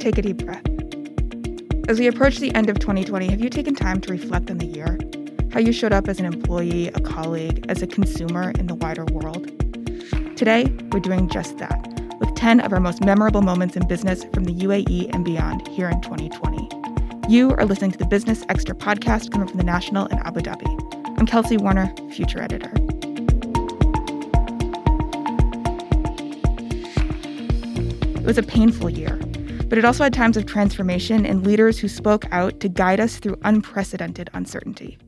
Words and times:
take 0.00 0.16
a 0.16 0.22
deep 0.22 0.38
breath. 0.38 0.64
As 1.88 1.98
we 1.98 2.06
approach 2.06 2.38
the 2.38 2.54
end 2.54 2.70
of 2.70 2.78
2020, 2.78 3.30
have 3.30 3.40
you 3.40 3.50
taken 3.50 3.74
time 3.74 4.00
to 4.00 4.10
reflect 4.10 4.50
on 4.50 4.56
the 4.56 4.66
year? 4.66 4.98
How 5.52 5.60
you 5.60 5.72
showed 5.72 5.92
up 5.92 6.08
as 6.08 6.18
an 6.18 6.24
employee, 6.24 6.88
a 6.88 7.00
colleague, 7.00 7.66
as 7.68 7.82
a 7.82 7.86
consumer 7.86 8.52
in 8.58 8.66
the 8.66 8.74
wider 8.74 9.04
world? 9.06 9.46
Today, 10.36 10.72
we're 10.90 11.00
doing 11.00 11.28
just 11.28 11.58
that 11.58 11.86
with 12.18 12.34
10 12.34 12.60
of 12.60 12.72
our 12.72 12.80
most 12.80 13.04
memorable 13.04 13.42
moments 13.42 13.76
in 13.76 13.86
business 13.86 14.24
from 14.32 14.44
the 14.44 14.54
UAE 14.54 15.12
and 15.12 15.22
beyond 15.22 15.68
here 15.68 15.90
in 15.90 16.00
2020. 16.00 16.68
You 17.28 17.50
are 17.52 17.66
listening 17.66 17.90
to 17.90 17.98
the 17.98 18.06
Business 18.06 18.42
Extra 18.48 18.74
podcast 18.74 19.30
coming 19.30 19.48
from 19.48 19.58
the 19.58 19.64
National 19.64 20.06
in 20.06 20.18
Abu 20.20 20.40
Dhabi. 20.40 21.18
I'm 21.18 21.26
Kelsey 21.26 21.58
Warner, 21.58 21.92
future 22.14 22.40
editor. 22.40 22.72
It 28.16 28.24
was 28.24 28.38
a 28.38 28.42
painful 28.42 28.88
year, 28.88 29.19
but 29.70 29.78
it 29.78 29.84
also 29.84 30.02
had 30.02 30.12
times 30.12 30.36
of 30.36 30.46
transformation 30.46 31.24
and 31.24 31.46
leaders 31.46 31.78
who 31.78 31.86
spoke 31.86 32.26
out 32.32 32.58
to 32.58 32.68
guide 32.68 32.98
us 32.98 33.18
through 33.18 33.38
unprecedented 33.44 34.28
uncertainty. 34.34 34.98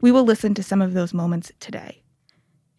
We 0.00 0.10
will 0.10 0.24
listen 0.24 0.54
to 0.54 0.62
some 0.62 0.82
of 0.82 0.92
those 0.92 1.14
moments 1.14 1.52
today. 1.60 2.02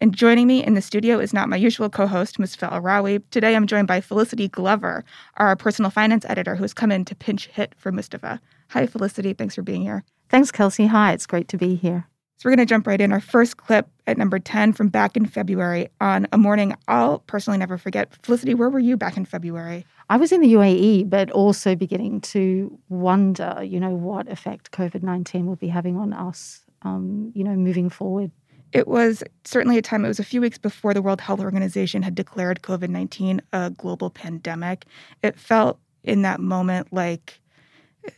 And 0.02 0.14
joining 0.14 0.46
me 0.46 0.62
in 0.62 0.74
the 0.74 0.82
studio 0.82 1.18
is 1.18 1.32
not 1.32 1.48
my 1.48 1.56
usual 1.56 1.88
co 1.88 2.06
host, 2.06 2.38
Mustafa 2.38 2.74
Alrawi. 2.74 3.22
Today 3.30 3.56
I'm 3.56 3.66
joined 3.66 3.88
by 3.88 4.02
Felicity 4.02 4.48
Glover, 4.48 5.02
our 5.38 5.56
personal 5.56 5.90
finance 5.90 6.26
editor, 6.28 6.56
who 6.56 6.64
has 6.64 6.74
come 6.74 6.92
in 6.92 7.06
to 7.06 7.14
pinch 7.14 7.46
hit 7.46 7.74
for 7.74 7.90
Mustafa. 7.90 8.38
Hi, 8.68 8.86
Felicity. 8.86 9.32
Thanks 9.32 9.54
for 9.54 9.62
being 9.62 9.82
here. 9.82 10.04
Thanks, 10.28 10.50
Kelsey. 10.50 10.86
Hi, 10.86 11.12
it's 11.12 11.26
great 11.26 11.48
to 11.48 11.56
be 11.56 11.74
here. 11.74 12.06
So 12.40 12.48
we're 12.48 12.56
going 12.56 12.66
to 12.66 12.70
jump 12.72 12.86
right 12.86 13.00
in. 13.00 13.12
Our 13.12 13.20
first 13.20 13.58
clip 13.58 13.86
at 14.06 14.16
number 14.16 14.38
10 14.38 14.72
from 14.72 14.88
back 14.88 15.14
in 15.14 15.26
February 15.26 15.88
on 16.00 16.26
a 16.32 16.38
morning 16.38 16.74
I'll 16.88 17.18
personally 17.20 17.58
never 17.58 17.76
forget. 17.76 18.14
Felicity, 18.22 18.54
where 18.54 18.70
were 18.70 18.78
you 18.78 18.96
back 18.96 19.18
in 19.18 19.26
February? 19.26 19.84
I 20.10 20.16
was 20.16 20.32
in 20.32 20.40
the 20.40 20.54
UAE, 20.54 21.08
but 21.08 21.30
also 21.30 21.76
beginning 21.76 22.20
to 22.22 22.76
wonder, 22.88 23.62
you 23.62 23.78
know, 23.78 23.90
what 23.90 24.28
effect 24.28 24.72
COVID 24.72 25.04
19 25.04 25.46
will 25.46 25.54
be 25.54 25.68
having 25.68 25.96
on 25.96 26.12
us, 26.12 26.62
um, 26.82 27.30
you 27.32 27.44
know, 27.44 27.54
moving 27.54 27.88
forward. 27.88 28.32
It 28.72 28.88
was 28.88 29.22
certainly 29.44 29.78
a 29.78 29.82
time, 29.82 30.04
it 30.04 30.08
was 30.08 30.18
a 30.18 30.24
few 30.24 30.40
weeks 30.40 30.58
before 30.58 30.94
the 30.94 31.02
World 31.02 31.20
Health 31.20 31.38
Organization 31.38 32.02
had 32.02 32.16
declared 32.16 32.60
COVID 32.62 32.88
19 32.88 33.40
a 33.52 33.70
global 33.70 34.10
pandemic. 34.10 34.84
It 35.22 35.38
felt 35.38 35.78
in 36.02 36.22
that 36.22 36.40
moment 36.40 36.92
like 36.92 37.39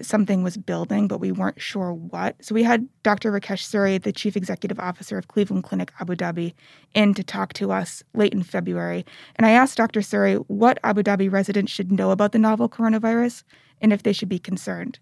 something 0.00 0.42
was 0.42 0.56
building, 0.56 1.08
but 1.08 1.18
we 1.18 1.32
weren't 1.32 1.60
sure 1.60 1.92
what. 1.92 2.36
So 2.44 2.54
we 2.54 2.62
had 2.62 2.88
Dr. 3.02 3.32
Rakesh 3.32 3.68
Suri, 3.68 4.02
the 4.02 4.12
chief 4.12 4.36
executive 4.36 4.78
officer 4.78 5.18
of 5.18 5.28
Cleveland 5.28 5.64
Clinic 5.64 5.92
Abu 6.00 6.14
Dhabi, 6.14 6.54
in 6.94 7.14
to 7.14 7.24
talk 7.24 7.52
to 7.54 7.72
us 7.72 8.02
late 8.14 8.32
in 8.32 8.42
February. 8.42 9.04
And 9.36 9.46
I 9.46 9.50
asked 9.50 9.76
Dr. 9.76 10.00
Suri 10.00 10.42
what 10.48 10.78
Abu 10.84 11.02
Dhabi 11.02 11.30
residents 11.30 11.72
should 11.72 11.92
know 11.92 12.10
about 12.10 12.32
the 12.32 12.38
novel 12.38 12.68
coronavirus 12.68 13.42
and 13.80 13.92
if 13.92 14.02
they 14.02 14.12
should 14.12 14.28
be 14.28 14.38
concerned. 14.38 14.98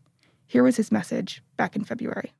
Here 0.46 0.62
was 0.62 0.76
his 0.76 0.90
message 0.90 1.42
back 1.56 1.76
in 1.76 1.84
February. 1.84 2.32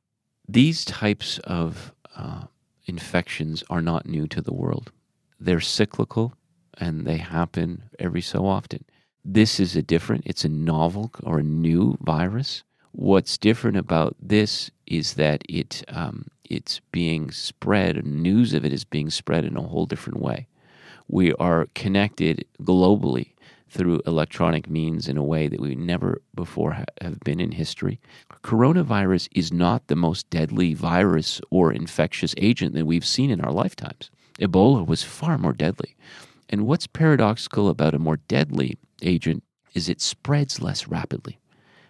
These 0.47 0.83
types 0.83 1.39
of 1.45 1.93
uh, 2.15 2.43
infections 2.85 3.63
are 3.69 3.81
not 3.81 4.05
new 4.05 4.27
to 4.27 4.41
the 4.41 4.53
world. 4.53 4.91
They're 5.39 5.61
cyclical 5.61 6.33
and 6.77 7.05
they 7.05 7.17
happen 7.17 7.83
every 7.99 8.21
so 8.21 8.45
often. 8.45 8.83
This 9.23 9.59
is 9.59 9.75
a 9.75 9.81
different, 9.81 10.23
it's 10.25 10.45
a 10.45 10.49
novel 10.49 11.11
or 11.23 11.39
a 11.39 11.43
new 11.43 11.97
virus. 12.01 12.63
What's 12.91 13.37
different 13.37 13.77
about 13.77 14.15
this 14.19 14.71
is 14.87 15.13
that 15.13 15.43
it 15.47 15.83
um, 15.87 16.27
it's 16.49 16.81
being 16.91 17.31
spread, 17.31 18.05
news 18.05 18.53
of 18.53 18.65
it 18.65 18.73
is 18.73 18.83
being 18.83 19.09
spread 19.09 19.45
in 19.45 19.55
a 19.55 19.61
whole 19.61 19.85
different 19.85 20.19
way. 20.19 20.47
We 21.07 21.33
are 21.33 21.67
connected 21.75 22.45
globally 22.61 23.31
through 23.69 24.01
electronic 24.05 24.69
means 24.69 25.07
in 25.07 25.15
a 25.15 25.23
way 25.23 25.47
that 25.47 25.61
we 25.61 25.75
never 25.75 26.21
before 26.35 26.73
ha- 26.73 26.85
have 26.99 27.21
been 27.21 27.39
in 27.39 27.53
history. 27.53 28.01
Coronavirus 28.43 29.29
is 29.31 29.53
not 29.53 29.87
the 29.87 29.95
most 29.95 30.29
deadly 30.29 30.73
virus 30.73 31.39
or 31.49 31.71
infectious 31.71 32.35
agent 32.37 32.75
that 32.75 32.85
we've 32.85 33.05
seen 33.05 33.29
in 33.29 33.39
our 33.39 33.53
lifetimes. 33.53 34.09
Ebola 34.39 34.85
was 34.85 35.03
far 35.03 35.37
more 35.37 35.53
deadly. 35.53 35.95
And 36.51 36.67
what's 36.67 36.85
paradoxical 36.85 37.69
about 37.69 37.95
a 37.95 37.99
more 37.99 38.17
deadly 38.27 38.77
agent 39.01 39.43
is 39.73 39.87
it 39.87 40.01
spreads 40.01 40.61
less 40.61 40.87
rapidly. 40.87 41.39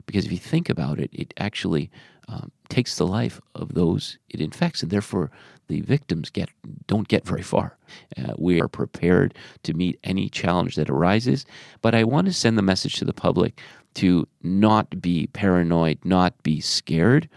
Because 0.05 0.25
if 0.25 0.31
you 0.31 0.37
think 0.37 0.69
about 0.69 0.99
it, 0.99 1.09
it 1.11 1.33
actually 1.37 1.89
um, 2.27 2.51
takes 2.69 2.95
the 2.95 3.07
life 3.07 3.41
of 3.55 3.73
those 3.73 4.17
it 4.29 4.39
infects, 4.39 4.81
and 4.81 4.91
therefore 4.91 5.31
the 5.67 5.81
victims 5.81 6.29
get 6.29 6.49
don't 6.87 7.07
get 7.07 7.25
very 7.25 7.41
far. 7.41 7.77
Uh, 8.17 8.33
we 8.37 8.61
are 8.61 8.67
prepared 8.67 9.33
to 9.63 9.73
meet 9.73 9.99
any 10.03 10.29
challenge 10.29 10.75
that 10.75 10.89
arises, 10.89 11.45
but 11.81 11.95
I 11.95 12.03
want 12.03 12.27
to 12.27 12.33
send 12.33 12.57
the 12.57 12.61
message 12.63 12.95
to 12.95 13.05
the 13.05 13.13
public 13.13 13.59
to 13.95 14.27
not 14.41 15.01
be 15.01 15.27
paranoid, 15.27 15.99
not 16.05 16.41
be 16.43 16.61
scared. 16.61 17.27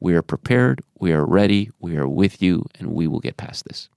We 0.00 0.14
are 0.14 0.22
prepared, 0.22 0.82
we 0.98 1.12
are 1.12 1.24
ready, 1.24 1.70
we 1.80 1.96
are 1.96 2.08
with 2.08 2.42
you, 2.42 2.66
and 2.78 2.92
we 2.92 3.06
will 3.06 3.20
get 3.20 3.36
past 3.36 3.64
this. 3.66 3.88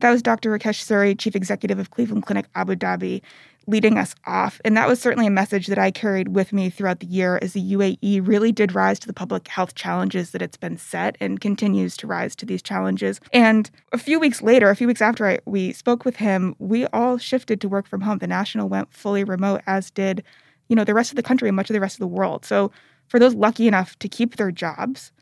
That 0.00 0.10
was 0.10 0.22
Dr. 0.22 0.56
Rakesh 0.56 0.84
Suri, 0.84 1.18
Chief 1.18 1.34
Executive 1.34 1.78
of 1.78 1.90
Cleveland 1.90 2.24
Clinic 2.24 2.46
Abu 2.54 2.76
Dhabi, 2.76 3.20
leading 3.66 3.98
us 3.98 4.14
off. 4.26 4.60
And 4.64 4.76
that 4.76 4.88
was 4.88 5.00
certainly 5.00 5.26
a 5.26 5.30
message 5.30 5.66
that 5.66 5.78
I 5.78 5.90
carried 5.90 6.28
with 6.28 6.52
me 6.52 6.70
throughout 6.70 7.00
the 7.00 7.06
year 7.06 7.38
as 7.42 7.52
the 7.52 7.72
UAE 7.72 8.26
really 8.26 8.50
did 8.50 8.74
rise 8.74 8.98
to 9.00 9.06
the 9.06 9.12
public 9.12 9.46
health 9.48 9.74
challenges 9.74 10.30
that 10.30 10.40
it's 10.40 10.56
been 10.56 10.78
set 10.78 11.16
and 11.20 11.40
continues 11.40 11.96
to 11.98 12.06
rise 12.06 12.34
to 12.36 12.46
these 12.46 12.62
challenges. 12.62 13.20
And 13.32 13.70
a 13.92 13.98
few 13.98 14.18
weeks 14.18 14.40
later, 14.40 14.70
a 14.70 14.76
few 14.76 14.86
weeks 14.86 15.02
after 15.02 15.26
I, 15.26 15.40
we 15.44 15.72
spoke 15.72 16.04
with 16.04 16.16
him, 16.16 16.54
we 16.58 16.86
all 16.86 17.18
shifted 17.18 17.60
to 17.60 17.68
work 17.68 17.86
from 17.86 18.00
home. 18.00 18.18
The 18.18 18.26
national 18.26 18.68
went 18.68 18.92
fully 18.92 19.24
remote, 19.24 19.60
as 19.66 19.90
did, 19.90 20.22
you 20.68 20.76
know, 20.76 20.84
the 20.84 20.94
rest 20.94 21.10
of 21.10 21.16
the 21.16 21.22
country 21.22 21.48
and 21.48 21.56
much 21.56 21.68
of 21.68 21.74
the 21.74 21.80
rest 21.80 21.96
of 21.96 22.00
the 22.00 22.06
world. 22.06 22.46
So 22.46 22.70
for 23.08 23.18
those 23.18 23.34
lucky 23.34 23.68
enough 23.68 23.98
to 23.98 24.08
keep 24.08 24.36
their 24.36 24.50
jobs, 24.50 25.12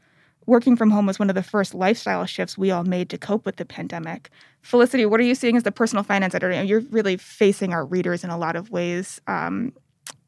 working 0.47 0.77
from 0.77 0.91
home 0.91 1.07
was 1.07 1.19
one 1.19 1.29
of 1.29 1.35
the 1.35 1.43
first 1.43 1.75
lifestyle 1.75 2.25
shifts 2.25 2.57
we 2.57 2.71
all 2.71 2.85
made 2.85 3.11
to 3.11 3.19
cope 3.19 3.45
with 3.45 3.57
the 3.57 3.65
pandemic. 3.65 4.31
Felicity, 4.63 5.05
what 5.07 5.21
are 5.21 5.25
you 5.25 5.35
seeing 5.35 5.57
as 5.57 5.65
the 5.65 5.73
personal 5.73 6.05
finance 6.05 6.35
editor? 6.35 6.63
You're 6.63 6.81
really 6.91 7.17
facing 7.17 7.73
our 7.73 7.85
readers 7.85 8.25
in 8.25 8.31
a 8.31 8.39
lot 8.39 8.57
of 8.57 8.71
ways 8.71 9.21
um, 9.27 9.73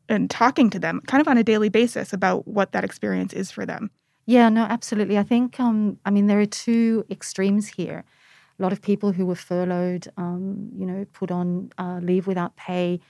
and 0.09 0.31
talking 0.31 0.71
to 0.71 0.78
them 0.78 1.01
kind 1.07 1.21
of 1.21 1.28
on 1.28 1.39
a 1.39 1.45
daily 1.45 1.69
basis 1.69 2.12
about 2.12 2.47
what 2.47 2.73
that 2.73 2.84
experience 2.84 3.33
is 3.33 3.51
for 3.51 3.65
them. 3.65 3.91
Yeah, 4.27 4.49
no, 4.51 4.65
absolutely. 4.65 5.17
I 5.17 5.23
think, 5.23 5.59
um, 5.59 5.99
I 6.05 6.11
mean, 6.11 6.27
there 6.27 6.41
are 6.41 6.47
two 6.47 7.07
extremes 7.11 7.69
here. 7.69 8.05
A 8.59 8.63
lot 8.63 8.73
of 8.73 8.83
people 8.83 9.13
who 9.13 9.25
were 9.25 9.37
furloughed, 9.37 10.09
um, 10.17 10.71
you 10.77 10.85
know, 10.85 11.07
put 11.13 11.31
on 11.31 11.71
uh, 11.79 12.01
leave 12.03 12.27
without 12.27 12.57
pay, 12.57 13.01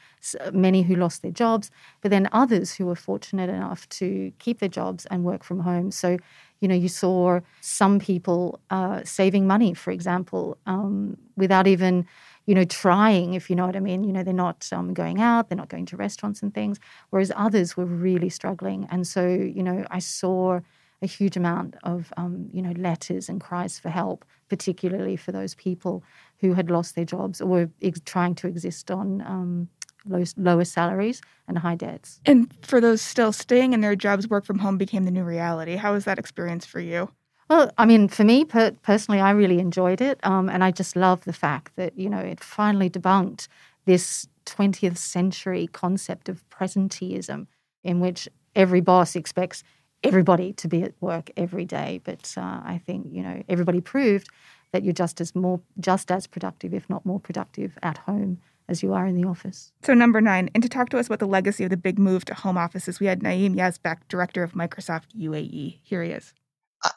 many 0.53 0.83
who 0.83 0.95
lost 0.95 1.23
their 1.23 1.31
jobs, 1.31 1.71
but 2.01 2.11
then 2.11 2.29
others 2.33 2.75
who 2.75 2.87
were 2.87 2.97
fortunate 2.97 3.49
enough 3.49 3.89
to 3.91 4.33
keep 4.39 4.59
their 4.59 4.69
jobs 4.69 5.07
and 5.07 5.25
work 5.25 5.43
from 5.45 5.61
home. 5.61 5.91
So 5.91 6.19
you 6.61 6.67
know, 6.67 6.75
you 6.75 6.89
saw 6.89 7.39
some 7.61 8.01
people 8.01 8.61
uh, 8.71 9.03
saving 9.05 9.47
money, 9.47 9.75
for 9.75 9.93
example, 9.93 10.59
um, 10.67 11.17
without 11.37 11.69
even, 11.69 12.05
you 12.47 12.55
know, 12.55 12.65
trying, 12.65 13.35
if 13.35 13.49
you 13.49 13.55
know 13.55 13.65
what 13.65 13.77
I 13.77 13.81
mean. 13.81 14.03
You 14.03 14.13
know, 14.13 14.25
they're 14.25 14.35
not 14.35 14.69
um, 14.73 14.93
going 14.93 15.21
out, 15.21 15.49
they're 15.49 15.57
not 15.57 15.69
going 15.69 15.87
to 15.87 15.97
restaurants 15.97 16.43
and 16.43 16.53
things, 16.53 16.81
whereas 17.11 17.31
others 17.37 17.77
were 17.77 17.85
really 17.85 18.29
struggling. 18.29 18.89
And 18.91 19.07
so, 19.07 19.25
you 19.29 19.63
know, 19.63 19.85
I 19.91 20.01
saw 20.01 20.59
a 21.03 21.07
huge 21.07 21.37
amount 21.37 21.77
of, 21.85 22.13
um, 22.17 22.49
you 22.53 22.61
know, 22.63 22.73
letters 22.73 23.29
and 23.29 23.41
cries 23.41 23.79
for 23.79 23.89
help, 23.89 24.25
particularly 24.49 25.17
for 25.17 25.33
those 25.33 25.55
people 25.55 26.03
who 26.41 26.55
had 26.55 26.71
lost 26.71 26.95
their 26.95 27.05
jobs 27.05 27.41
or 27.41 27.47
were 27.47 27.71
ex- 27.83 28.01
trying 28.05 28.35
to 28.37 28.47
exist 28.47 28.91
on 28.91 29.21
um, 29.23 29.69
low, 30.07 30.25
lower 30.37 30.65
salaries 30.65 31.21
and 31.47 31.59
high 31.59 31.77
debts. 31.77 32.21
And 32.27 32.53
for 32.63 32.81
those 32.81 33.01
still 33.01 33.33
staying 33.33 33.73
in 33.73 33.81
their 33.81 33.97
jobs, 33.97 34.29
work 34.29 34.45
from 34.45 34.59
home 34.59 34.79
became 34.79 35.05
the 35.05 35.11
new 35.11 35.25
reality. 35.25 35.77
How 35.77 35.93
was 35.93 36.05
that 36.05 36.19
experience 36.19 36.67
for 36.67 36.81
you? 36.81 37.11
Well, 37.49 37.71
I 37.79 37.87
mean, 37.87 38.09
for 38.09 38.25
me 38.25 38.45
per- 38.45 38.73
personally, 38.83 39.21
I 39.21 39.31
really 39.31 39.59
enjoyed 39.59 40.01
it, 40.01 40.21
um, 40.23 40.51
and 40.51 40.63
I 40.63 40.71
just 40.71 40.97
love 40.97 41.25
the 41.25 41.33
fact 41.33 41.77
that 41.77 41.97
you 41.99 42.11
know 42.11 42.19
it 42.19 42.41
finally 42.41 42.91
debunked 42.91 43.49
this 43.87 44.29
20th 44.45 44.99
century 44.99 45.67
concept 45.67 46.29
of 46.29 46.47
presenteeism, 46.51 47.47
in 47.83 48.01
which 48.01 48.29
every 48.55 48.81
boss 48.83 49.17
expects 49.17 49.63
everybody 50.03 50.53
to 50.55 50.69
be 50.69 50.83
at 50.83 50.95
work 51.01 51.31
every 51.37 51.65
day. 51.65 52.01
But 52.05 52.35
uh, 52.37 52.61
I 52.65 52.81
think 52.85 53.09
you 53.11 53.23
know 53.23 53.43
everybody 53.49 53.81
proved 53.81 54.29
that 54.73 54.85
you're 54.85 54.93
just 54.93 55.21
as 55.21 55.35
more 55.35 55.61
just 55.81 56.11
as 56.11 56.27
productive, 56.27 56.75
if 56.75 56.89
not 56.91 57.07
more 57.07 57.21
productive, 57.21 57.79
at 57.83 57.99
home 57.99 58.39
as 58.69 58.83
you 58.83 58.93
are 58.93 59.07
in 59.07 59.21
the 59.21 59.27
office. 59.27 59.73
So, 59.83 59.95
number 59.95 60.21
nine, 60.21 60.51
and 60.55 60.63
to 60.63 60.69
talk 60.69 60.91
to 60.91 60.99
us 60.99 61.07
about 61.07 61.21
the 61.21 61.27
legacy 61.27 61.65
of 61.65 61.71
the 61.71 61.77
big 61.77 61.99
move 61.99 62.25
to 62.27 62.35
home 62.35 62.59
offices, 62.59 63.01
we 63.01 63.07
had 63.07 63.23
Naim 63.23 63.55
Yazbeck, 63.55 63.99
director 64.09 64.43
of 64.43 64.53
Microsoft 64.53 65.07
UAE. 65.19 65.79
Here 65.83 66.03
he 66.03 66.11
is. 66.11 66.35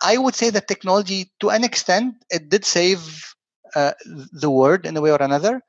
I 0.02 0.18
would 0.18 0.36
say 0.36 0.50
that 0.52 0.68
technology, 0.68 1.32
to 1.40 1.50
an 1.50 1.64
extent, 1.64 2.16
it 2.30 2.50
did 2.50 2.66
save 2.66 3.34
uh, 3.76 3.94
the 4.06 4.50
world 4.50 4.86
in 4.86 4.96
a 4.96 5.02
way 5.02 5.12
or 5.12 5.22
another. 5.22 5.62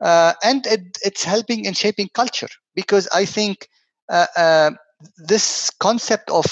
Uh, 0.00 0.32
and 0.42 0.66
it, 0.66 0.98
it's 1.04 1.24
helping 1.24 1.64
in 1.64 1.74
shaping 1.74 2.08
culture 2.12 2.48
because 2.74 3.08
I 3.14 3.24
think 3.24 3.68
uh, 4.08 4.26
uh 4.36 4.70
this 5.18 5.70
concept 5.70 6.30
of 6.30 6.46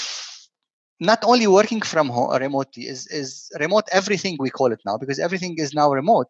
not 0.99 1.19
only 1.23 1.47
working 1.47 1.81
from 1.81 2.09
home 2.09 2.35
remotely 2.39 2.83
is, 2.83 3.07
is 3.07 3.51
remote 3.59 3.83
everything 3.91 4.37
we 4.39 4.49
call 4.49 4.71
it 4.71 4.79
now 4.85 4.97
because 4.97 5.19
everything 5.19 5.55
is 5.57 5.73
now 5.73 5.91
remote 5.91 6.27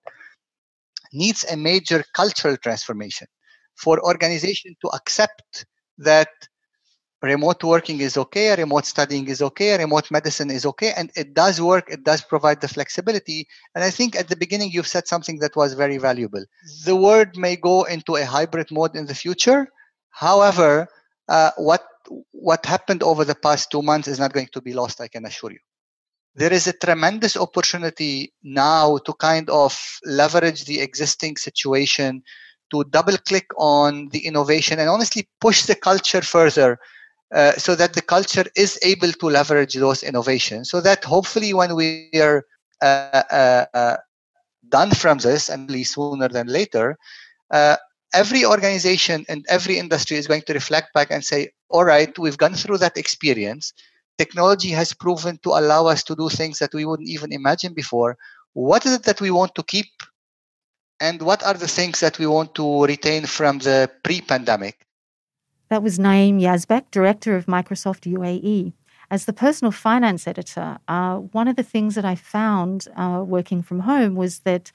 needs 1.14 1.46
a 1.52 1.56
major 1.56 2.04
cultural 2.14 2.58
transformation 2.58 3.28
for 3.76 4.04
organization 4.04 4.76
to 4.82 4.88
accept 4.90 5.66
that 5.98 6.30
remote 7.22 7.64
working 7.64 8.00
is 8.02 8.18
okay, 8.18 8.56
remote 8.56 8.86
studying 8.86 9.28
is 9.28 9.42
okay, 9.42 9.78
remote 9.78 10.10
medicine 10.12 10.52
is 10.52 10.66
okay, 10.66 10.94
and 10.96 11.12
it 11.16 11.34
does 11.34 11.60
work. 11.62 11.86
It 11.90 12.04
does 12.04 12.22
provide 12.22 12.62
the 12.62 12.68
flexibility. 12.68 13.48
And 13.74 13.84
I 13.84 13.90
think 13.90 14.16
at 14.16 14.28
the 14.28 14.36
beginning 14.36 14.72
you've 14.72 14.88
said 14.88 15.08
something 15.08 15.40
that 15.40 15.56
was 15.56 15.74
very 15.74 15.98
valuable. 15.98 16.44
The 16.86 16.96
world 16.96 17.36
may 17.36 17.56
go 17.56 17.84
into 17.84 18.16
a 18.16 18.26
hybrid 18.26 18.72
mode 18.72 18.96
in 18.96 19.08
the 19.08 19.16
future. 19.16 19.68
However, 20.12 20.88
uh, 21.28 21.52
what 21.58 21.84
what 22.31 22.66
happened 22.66 23.04
over 23.04 23.25
the 23.25 23.36
past 23.36 23.72
two 23.72 23.81
months 23.81 24.07
is 24.07 24.19
not 24.19 24.34
going 24.34 24.50
to 24.54 24.62
be 24.62 24.74
lost. 24.74 25.02
I 25.02 25.07
can 25.07 25.25
assure 25.25 25.52
you. 25.52 25.60
There 26.36 26.52
is 26.52 26.68
a 26.68 26.74
tremendous 26.74 27.38
opportunity 27.38 28.34
now 28.44 28.98
to 29.06 29.13
kind 29.13 29.50
of 29.50 29.78
leverage 30.04 30.66
the 30.66 30.81
existing 30.81 31.38
situation 31.38 32.24
to 32.72 32.84
double 32.86 33.18
click 33.18 33.48
on 33.57 34.10
the 34.10 34.25
innovation 34.25 34.80
and 34.80 34.90
honestly 34.90 35.30
push 35.40 35.63
the 35.63 35.75
culture 35.75 36.22
further 36.22 36.78
uh, 37.34 37.54
so 37.54 37.75
that 37.75 37.94
the 37.94 38.02
culture 38.02 38.46
is 38.56 38.80
able 38.84 39.12
to 39.13 39.28
leverage 39.28 39.75
those 39.75 40.04
innovations 40.04 40.69
so 40.69 40.81
that 40.81 41.04
hopefully 41.04 41.54
when 41.54 41.75
we 41.75 42.10
are 42.16 42.44
uh, 42.81 43.24
uh, 43.31 43.66
uh 43.74 43.98
done 44.69 44.92
from 44.92 45.19
this 45.19 45.50
and 45.50 45.69
least 45.69 45.94
sooner 45.94 46.28
than 46.28 46.48
later 46.48 46.98
uh, 47.52 47.78
every 48.16 48.46
organization 48.46 49.26
and 49.30 49.46
every 49.50 49.78
industry 49.78 50.18
is 50.18 50.28
going 50.28 50.42
to 50.44 50.54
reflect 50.54 50.94
back 50.94 51.12
and 51.12 51.24
say 51.24 51.52
all 51.70 51.84
right 51.84 52.18
we've 52.18 52.38
gone 52.38 52.56
through 52.56 52.80
that 52.80 52.98
experience. 52.98 53.74
Technology 54.18 54.70
has 54.70 54.94
proven 54.94 55.38
to 55.44 55.50
allow 55.50 55.88
us 55.88 56.02
to 56.04 56.16
do 56.16 56.30
things 56.30 56.60
that 56.60 56.74
we 56.74 56.86
wouldn't 56.86 57.10
even 57.10 57.34
imagine 57.34 57.74
before. 57.74 58.18
What 58.54 58.86
is 58.86 58.94
it 58.94 59.04
that 59.04 59.20
we 59.20 59.30
want 59.30 59.54
to 59.56 59.64
keep? 59.64 59.92
And 61.02 61.22
what 61.22 61.44
are 61.44 61.54
the 61.54 61.68
things 61.68 62.00
that 62.00 62.18
we 62.18 62.26
want 62.26 62.56
to 62.56 62.86
retain 62.86 63.26
from 63.26 63.60
the 63.60 63.92
pre-pandemic? 64.04 64.86
That 65.70 65.84
was 65.84 66.00
Naim 66.00 66.40
Yazbeck, 66.40 66.92
director 66.92 67.36
of 67.36 67.48
Microsoft 67.48 68.10
UAE. 68.10 68.72
As 69.12 69.26
the 69.26 69.34
personal 69.34 69.72
finance 69.72 70.28
editor, 70.28 70.78
uh, 70.88 71.18
one 71.18 71.48
of 71.50 71.58
the 71.58 71.64
things 71.64 71.96
that 71.96 72.06
I 72.06 72.16
found 72.16 72.88
uh, 72.96 73.24
working 73.26 73.62
from 73.62 73.82
home 73.82 74.16
was 74.16 74.40
that 74.40 74.72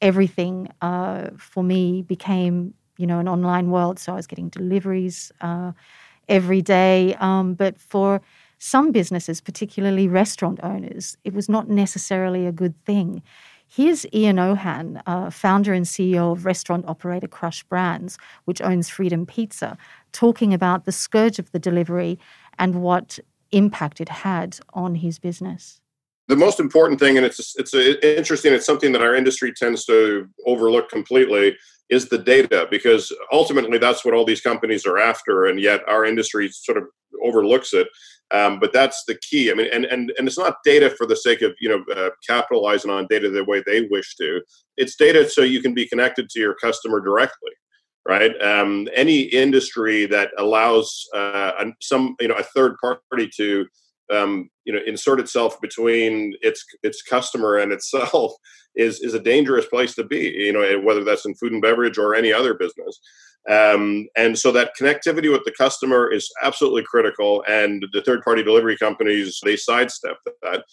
everything 0.00 0.68
uh, 0.80 1.30
for 1.38 1.64
me 1.64 2.02
became, 2.02 2.74
you 2.96 3.06
know, 3.06 3.18
an 3.18 3.28
online 3.28 3.70
world. 3.70 3.98
So 3.98 4.12
I 4.12 4.16
was 4.16 4.26
getting 4.26 4.48
deliveries 4.48 5.32
uh, 5.40 5.72
every 6.28 6.62
day. 6.62 7.14
Um, 7.20 7.54
but 7.54 7.78
for 7.78 8.20
some 8.58 8.92
businesses, 8.92 9.40
particularly 9.40 10.08
restaurant 10.08 10.60
owners, 10.62 11.16
it 11.24 11.34
was 11.34 11.48
not 11.48 11.68
necessarily 11.68 12.46
a 12.46 12.52
good 12.52 12.74
thing. 12.84 13.22
Here's 13.66 14.06
Ian 14.12 14.38
Ohan, 14.38 15.02
uh, 15.06 15.30
founder 15.30 15.72
and 15.72 15.84
CEO 15.84 16.32
of 16.32 16.44
restaurant 16.44 16.84
operator 16.86 17.26
Crush 17.26 17.64
Brands, 17.64 18.18
which 18.44 18.62
owns 18.62 18.88
Freedom 18.88 19.26
Pizza, 19.26 19.76
talking 20.12 20.54
about 20.54 20.84
the 20.84 20.92
scourge 20.92 21.38
of 21.38 21.50
the 21.50 21.58
delivery 21.58 22.18
and 22.58 22.82
what 22.82 23.18
impact 23.50 24.00
it 24.00 24.08
had 24.08 24.58
on 24.74 24.96
his 24.96 25.18
business. 25.18 25.80
The 26.28 26.36
most 26.36 26.58
important 26.58 26.98
thing, 27.00 27.16
and 27.16 27.26
it's 27.26 27.54
it's 27.56 27.74
a, 27.74 28.18
interesting, 28.18 28.52
it's 28.54 28.66
something 28.66 28.92
that 28.92 29.02
our 29.02 29.14
industry 29.14 29.52
tends 29.52 29.84
to 29.86 30.28
overlook 30.46 30.88
completely, 30.88 31.56
is 31.90 32.08
the 32.08 32.18
data 32.18 32.66
because 32.70 33.14
ultimately 33.30 33.78
that's 33.78 34.04
what 34.04 34.14
all 34.14 34.24
these 34.24 34.40
companies 34.40 34.86
are 34.86 34.98
after, 34.98 35.46
and 35.46 35.60
yet 35.60 35.86
our 35.86 36.04
industry 36.04 36.48
sort 36.48 36.78
of 36.78 36.84
overlooks 37.22 37.74
it. 37.74 37.88
Um, 38.30 38.58
but 38.58 38.72
that's 38.72 39.04
the 39.06 39.16
key. 39.16 39.50
I 39.50 39.54
mean, 39.54 39.68
and 39.72 39.84
and 39.84 40.12
and 40.16 40.26
it's 40.26 40.38
not 40.38 40.56
data 40.64 40.90
for 40.90 41.06
the 41.06 41.16
sake 41.16 41.42
of 41.42 41.52
you 41.60 41.68
know 41.68 41.84
uh, 41.94 42.10
capitalizing 42.26 42.90
on 42.90 43.06
data 43.08 43.28
the 43.28 43.44
way 43.44 43.62
they 43.66 43.82
wish 43.90 44.16
to. 44.16 44.40
It's 44.78 44.96
data 44.96 45.28
so 45.28 45.42
you 45.42 45.60
can 45.60 45.74
be 45.74 45.86
connected 45.86 46.30
to 46.30 46.40
your 46.40 46.54
customer 46.54 47.00
directly 47.00 47.52
right? 48.06 48.40
Um, 48.42 48.88
any 48.94 49.20
industry 49.20 50.06
that 50.06 50.30
allows 50.38 51.06
uh, 51.14 51.52
some, 51.80 52.16
you 52.20 52.28
know, 52.28 52.34
a 52.34 52.42
third 52.42 52.76
party 52.80 53.30
to, 53.36 53.66
um, 54.12 54.50
you 54.64 54.72
know, 54.72 54.80
insert 54.86 55.20
itself 55.20 55.60
between 55.60 56.34
its 56.40 56.64
its 56.82 57.02
customer 57.02 57.56
and 57.56 57.72
itself 57.72 58.32
is 58.76 59.00
is 59.00 59.14
a 59.14 59.20
dangerous 59.20 59.66
place 59.66 59.94
to 59.94 60.04
be. 60.04 60.32
You 60.36 60.52
know, 60.52 60.80
whether 60.80 61.04
that's 61.04 61.26
in 61.26 61.34
food 61.34 61.52
and 61.52 61.62
beverage 61.62 61.98
or 61.98 62.14
any 62.14 62.32
other 62.32 62.54
business. 62.54 63.00
Um, 63.48 64.08
and 64.16 64.38
so 64.38 64.50
that 64.52 64.72
connectivity 64.80 65.30
with 65.30 65.44
the 65.44 65.52
customer 65.56 66.10
is 66.10 66.30
absolutely 66.42 66.82
critical. 66.82 67.44
And 67.46 67.84
the 67.92 68.00
third 68.00 68.22
party 68.22 68.42
delivery 68.42 68.76
companies 68.76 69.38
they 69.44 69.56
sidestep 69.56 70.16
that. 70.42 70.64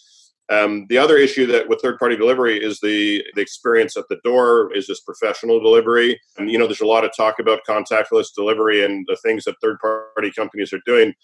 Um, 0.48 0.86
the 0.88 0.98
other 0.98 1.16
issue 1.16 1.46
that 1.46 1.68
with 1.68 1.80
third 1.80 1.98
party 1.98 2.16
delivery 2.16 2.62
is 2.62 2.78
the, 2.80 3.24
the 3.34 3.40
experience 3.40 3.96
at 3.96 4.04
the 4.10 4.18
door. 4.24 4.74
Is 4.74 4.86
this 4.86 5.00
professional 5.00 5.60
delivery? 5.60 6.20
And, 6.36 6.50
you 6.50 6.58
know, 6.58 6.66
there's 6.66 6.80
a 6.80 6.86
lot 6.86 7.04
of 7.04 7.12
talk 7.16 7.38
about 7.38 7.60
contactless 7.66 8.34
delivery 8.34 8.84
and 8.84 9.06
the 9.08 9.16
things 9.16 9.44
that 9.44 9.54
third 9.62 9.78
party 9.80 10.30
companies 10.30 10.72
are 10.72 10.80
doing. 10.84 11.14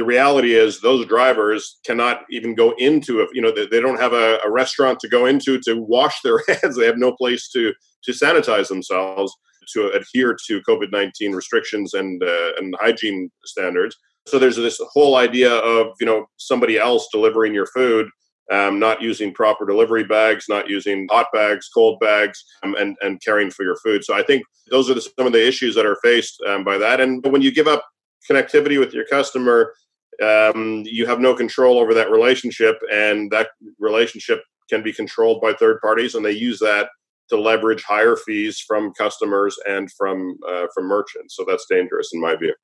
The 0.00 0.06
reality 0.06 0.54
is 0.54 0.80
those 0.80 1.04
drivers 1.04 1.78
cannot 1.84 2.22
even 2.30 2.54
go 2.54 2.72
into 2.78 3.20
a, 3.20 3.26
you 3.34 3.42
know, 3.42 3.52
they, 3.52 3.66
they 3.66 3.80
don't 3.80 4.00
have 4.00 4.14
a, 4.14 4.38
a 4.42 4.50
restaurant 4.50 4.98
to 5.00 5.08
go 5.10 5.26
into 5.26 5.60
to 5.60 5.74
wash 5.74 6.22
their 6.22 6.42
hands. 6.48 6.78
They 6.78 6.86
have 6.86 6.96
no 6.96 7.12
place 7.12 7.50
to, 7.50 7.74
to 8.04 8.12
sanitize 8.12 8.68
themselves 8.68 9.30
to 9.74 9.88
adhere 9.90 10.34
to 10.46 10.62
COVID 10.62 10.90
19 10.90 11.32
restrictions 11.32 11.92
and, 11.92 12.22
uh, 12.22 12.52
and 12.56 12.74
hygiene 12.80 13.30
standards. 13.44 13.94
So 14.26 14.38
there's 14.38 14.56
this 14.56 14.80
whole 14.90 15.16
idea 15.16 15.52
of, 15.52 15.88
you 16.00 16.06
know, 16.06 16.24
somebody 16.38 16.78
else 16.78 17.08
delivering 17.12 17.52
your 17.52 17.66
food 17.66 18.08
um, 18.50 18.78
not 18.78 19.02
using 19.02 19.34
proper 19.34 19.66
delivery 19.66 20.04
bags, 20.04 20.46
not 20.48 20.66
using 20.66 21.06
hot 21.10 21.26
bags, 21.30 21.68
cold 21.68 22.00
bags, 22.00 22.42
um, 22.62 22.74
and 22.76 22.96
and 23.02 23.22
caring 23.22 23.50
for 23.50 23.64
your 23.64 23.76
food. 23.76 24.02
So 24.02 24.14
I 24.14 24.22
think 24.22 24.44
those 24.70 24.90
are 24.90 24.94
the, 24.94 25.02
some 25.02 25.26
of 25.26 25.32
the 25.32 25.46
issues 25.46 25.74
that 25.74 25.86
are 25.86 25.98
faced 26.02 26.42
um, 26.48 26.64
by 26.64 26.78
that. 26.78 27.00
And 27.00 27.22
when 27.26 27.42
you 27.42 27.52
give 27.52 27.68
up 27.68 27.84
connectivity 28.28 28.78
with 28.78 28.92
your 28.92 29.06
customer, 29.06 29.72
um, 30.22 30.82
you 30.84 31.06
have 31.06 31.20
no 31.20 31.34
control 31.34 31.78
over 31.78 31.94
that 31.94 32.10
relationship, 32.10 32.78
and 32.92 33.30
that 33.30 33.48
relationship 33.78 34.42
can 34.68 34.82
be 34.82 34.92
controlled 34.92 35.40
by 35.40 35.52
third 35.52 35.80
parties, 35.80 36.14
and 36.14 36.24
they 36.24 36.32
use 36.32 36.58
that 36.60 36.88
to 37.28 37.40
leverage 37.40 37.82
higher 37.82 38.16
fees 38.16 38.60
from 38.60 38.92
customers 38.94 39.56
and 39.66 39.90
from 39.92 40.36
uh, 40.48 40.66
from 40.74 40.84
merchants. 40.84 41.36
So 41.36 41.44
that's 41.46 41.66
dangerous 41.70 42.10
in 42.12 42.20
my 42.20 42.36
view. 42.36 42.54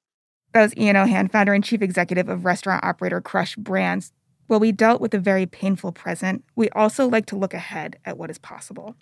Was 0.55 0.75
Ian 0.77 0.97
Ohan, 0.97 1.29
founder 1.29 1.55
and 1.55 1.65
chief 1.65 1.83
executive 1.83 2.29
of 2.29 2.45
restaurant 2.45 2.85
operator 2.85 3.21
Crush 3.21 3.57
Brands. 3.57 4.13
While 4.47 4.61
we 4.61 4.71
dealt 4.71 5.01
with 5.01 5.13
a 5.13 5.19
very 5.19 5.45
painful 5.45 5.93
present, 5.93 6.45
we 6.55 6.69
also 6.71 7.09
like 7.09 7.27
to 7.27 7.37
look 7.37 7.53
ahead 7.53 7.99
at 8.05 8.17
what 8.17 8.31
is 8.31 8.39
possible. 8.39 8.95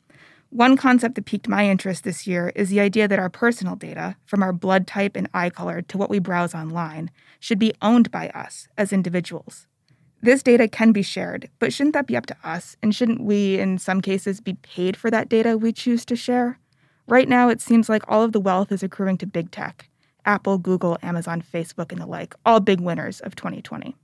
One 0.54 0.76
concept 0.76 1.16
that 1.16 1.24
piqued 1.24 1.48
my 1.48 1.68
interest 1.68 2.04
this 2.04 2.28
year 2.28 2.52
is 2.54 2.70
the 2.70 2.78
idea 2.78 3.08
that 3.08 3.18
our 3.18 3.28
personal 3.28 3.74
data, 3.74 4.14
from 4.24 4.40
our 4.40 4.52
blood 4.52 4.86
type 4.86 5.16
and 5.16 5.28
eye 5.34 5.50
color 5.50 5.82
to 5.82 5.98
what 5.98 6.08
we 6.08 6.20
browse 6.20 6.54
online, 6.54 7.10
should 7.40 7.58
be 7.58 7.74
owned 7.82 8.12
by 8.12 8.28
us 8.28 8.68
as 8.78 8.92
individuals. 8.92 9.66
This 10.22 10.44
data 10.44 10.68
can 10.68 10.92
be 10.92 11.02
shared, 11.02 11.50
but 11.58 11.72
shouldn't 11.72 11.94
that 11.94 12.06
be 12.06 12.16
up 12.16 12.26
to 12.26 12.36
us? 12.44 12.76
And 12.84 12.94
shouldn't 12.94 13.24
we, 13.24 13.58
in 13.58 13.78
some 13.78 14.00
cases, 14.00 14.40
be 14.40 14.54
paid 14.54 14.96
for 14.96 15.10
that 15.10 15.28
data 15.28 15.58
we 15.58 15.72
choose 15.72 16.04
to 16.04 16.14
share? 16.14 16.60
Right 17.08 17.28
now, 17.28 17.48
it 17.48 17.60
seems 17.60 17.88
like 17.88 18.04
all 18.06 18.22
of 18.22 18.30
the 18.30 18.38
wealth 18.38 18.70
is 18.70 18.84
accruing 18.84 19.18
to 19.18 19.26
big 19.26 19.50
tech 19.50 19.90
Apple, 20.24 20.58
Google, 20.58 20.98
Amazon, 21.02 21.42
Facebook, 21.42 21.90
and 21.90 22.00
the 22.00 22.06
like, 22.06 22.32
all 22.46 22.60
big 22.60 22.78
winners 22.78 23.18
of 23.22 23.34
2020. 23.34 23.96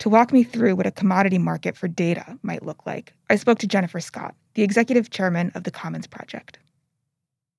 To 0.00 0.08
walk 0.10 0.34
me 0.34 0.44
through 0.44 0.76
what 0.76 0.86
a 0.86 0.90
commodity 0.90 1.38
market 1.38 1.78
for 1.78 1.88
data 1.88 2.38
might 2.42 2.62
look 2.62 2.84
like, 2.84 3.14
I 3.30 3.36
spoke 3.36 3.58
to 3.60 3.66
Jennifer 3.66 4.00
Scott, 4.00 4.34
the 4.54 4.62
executive 4.62 5.10
chairman 5.10 5.52
of 5.54 5.64
the 5.64 5.70
Commons 5.70 6.06
Project. 6.06 6.58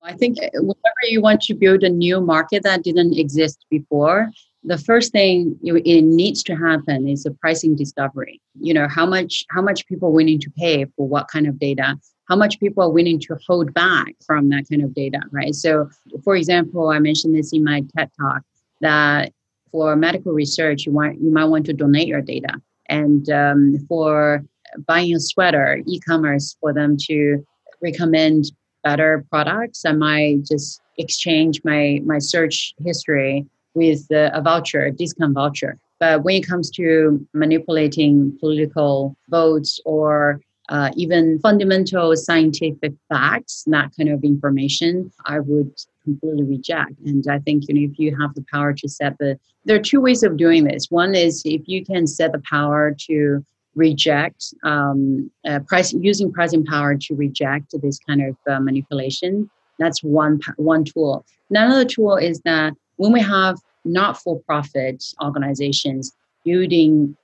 I 0.03 0.13
think 0.13 0.37
whenever 0.53 1.03
you 1.03 1.21
want 1.21 1.41
to 1.41 1.55
build 1.55 1.83
a 1.83 1.89
new 1.89 2.21
market 2.21 2.63
that 2.63 2.83
didn't 2.83 3.17
exist 3.17 3.65
before, 3.69 4.29
the 4.63 4.77
first 4.77 5.11
thing 5.11 5.57
it 5.63 6.01
needs 6.03 6.43
to 6.43 6.55
happen 6.55 7.07
is 7.07 7.25
a 7.25 7.31
pricing 7.31 7.75
discovery. 7.75 8.41
You 8.59 8.73
know 8.73 8.87
how 8.87 9.05
much 9.05 9.45
how 9.49 9.61
much 9.61 9.85
people 9.87 10.09
are 10.09 10.11
willing 10.11 10.39
to 10.39 10.49
pay 10.51 10.85
for 10.95 11.07
what 11.07 11.27
kind 11.27 11.47
of 11.47 11.59
data, 11.59 11.97
how 12.27 12.35
much 12.35 12.59
people 12.59 12.83
are 12.83 12.91
willing 12.91 13.19
to 13.21 13.37
hold 13.47 13.73
back 13.73 14.15
from 14.25 14.49
that 14.49 14.65
kind 14.69 14.83
of 14.83 14.93
data, 14.93 15.21
right? 15.31 15.53
So, 15.53 15.89
for 16.23 16.35
example, 16.35 16.89
I 16.89 16.99
mentioned 16.99 17.35
this 17.35 17.53
in 17.53 17.63
my 17.63 17.83
TED 17.95 18.09
talk 18.19 18.41
that 18.81 19.33
for 19.71 19.95
medical 19.95 20.33
research, 20.33 20.85
you 20.85 20.91
want 20.91 21.21
you 21.21 21.31
might 21.31 21.45
want 21.45 21.65
to 21.67 21.73
donate 21.73 22.07
your 22.07 22.21
data, 22.21 22.61
and 22.89 23.29
um, 23.29 23.85
for 23.87 24.43
buying 24.87 25.15
a 25.15 25.19
sweater, 25.19 25.81
e-commerce 25.87 26.55
for 26.59 26.73
them 26.73 26.97
to 27.07 27.45
recommend 27.81 28.51
better 28.83 29.25
products, 29.29 29.83
I 29.85 29.93
might 29.93 30.45
just 30.45 30.81
exchange 30.97 31.61
my 31.63 32.01
my 32.05 32.19
search 32.19 32.73
history 32.83 33.45
with 33.73 34.05
a 34.11 34.41
voucher, 34.41 34.85
a 34.85 34.91
discount 34.91 35.33
voucher. 35.33 35.77
But 35.99 36.23
when 36.23 36.35
it 36.35 36.47
comes 36.47 36.69
to 36.71 37.25
manipulating 37.33 38.37
political 38.39 39.15
votes 39.29 39.79
or 39.85 40.41
uh, 40.69 40.89
even 40.95 41.39
fundamental 41.39 42.15
scientific 42.15 42.93
facts, 43.09 43.63
that 43.67 43.91
kind 43.95 44.09
of 44.09 44.23
information, 44.23 45.11
I 45.25 45.39
would 45.39 45.71
completely 46.03 46.43
reject. 46.43 46.99
And 47.05 47.23
I 47.29 47.39
think 47.39 47.67
you 47.67 47.75
know 47.75 47.91
if 47.91 47.99
you 47.99 48.15
have 48.19 48.33
the 48.33 48.45
power 48.51 48.73
to 48.73 48.89
set 48.89 49.17
the, 49.19 49.39
there 49.65 49.75
are 49.75 49.81
two 49.91 50.01
ways 50.01 50.23
of 50.23 50.37
doing 50.37 50.63
this. 50.63 50.89
One 50.89 51.13
is 51.15 51.41
if 51.45 51.61
you 51.65 51.85
can 51.85 52.07
set 52.07 52.31
the 52.31 52.41
power 52.49 52.95
to 53.07 53.45
reject 53.75 54.53
um, 54.63 55.29
uh, 55.47 55.59
price 55.67 55.93
using 55.93 56.31
pricing 56.31 56.65
power 56.65 56.95
to 56.95 57.15
reject 57.15 57.73
this 57.81 57.99
kind 57.99 58.21
of 58.21 58.35
uh, 58.49 58.59
manipulation. 58.59 59.49
That's 59.79 60.03
one 60.03 60.39
one 60.57 60.85
tool. 60.85 61.25
Another 61.49 61.85
tool 61.85 62.15
is 62.15 62.39
that 62.41 62.73
when 62.97 63.11
we 63.11 63.21
have 63.21 63.57
not 63.83 64.17
for 64.17 64.39
profit 64.41 65.03
organizations 65.21 66.13
building 66.43 67.15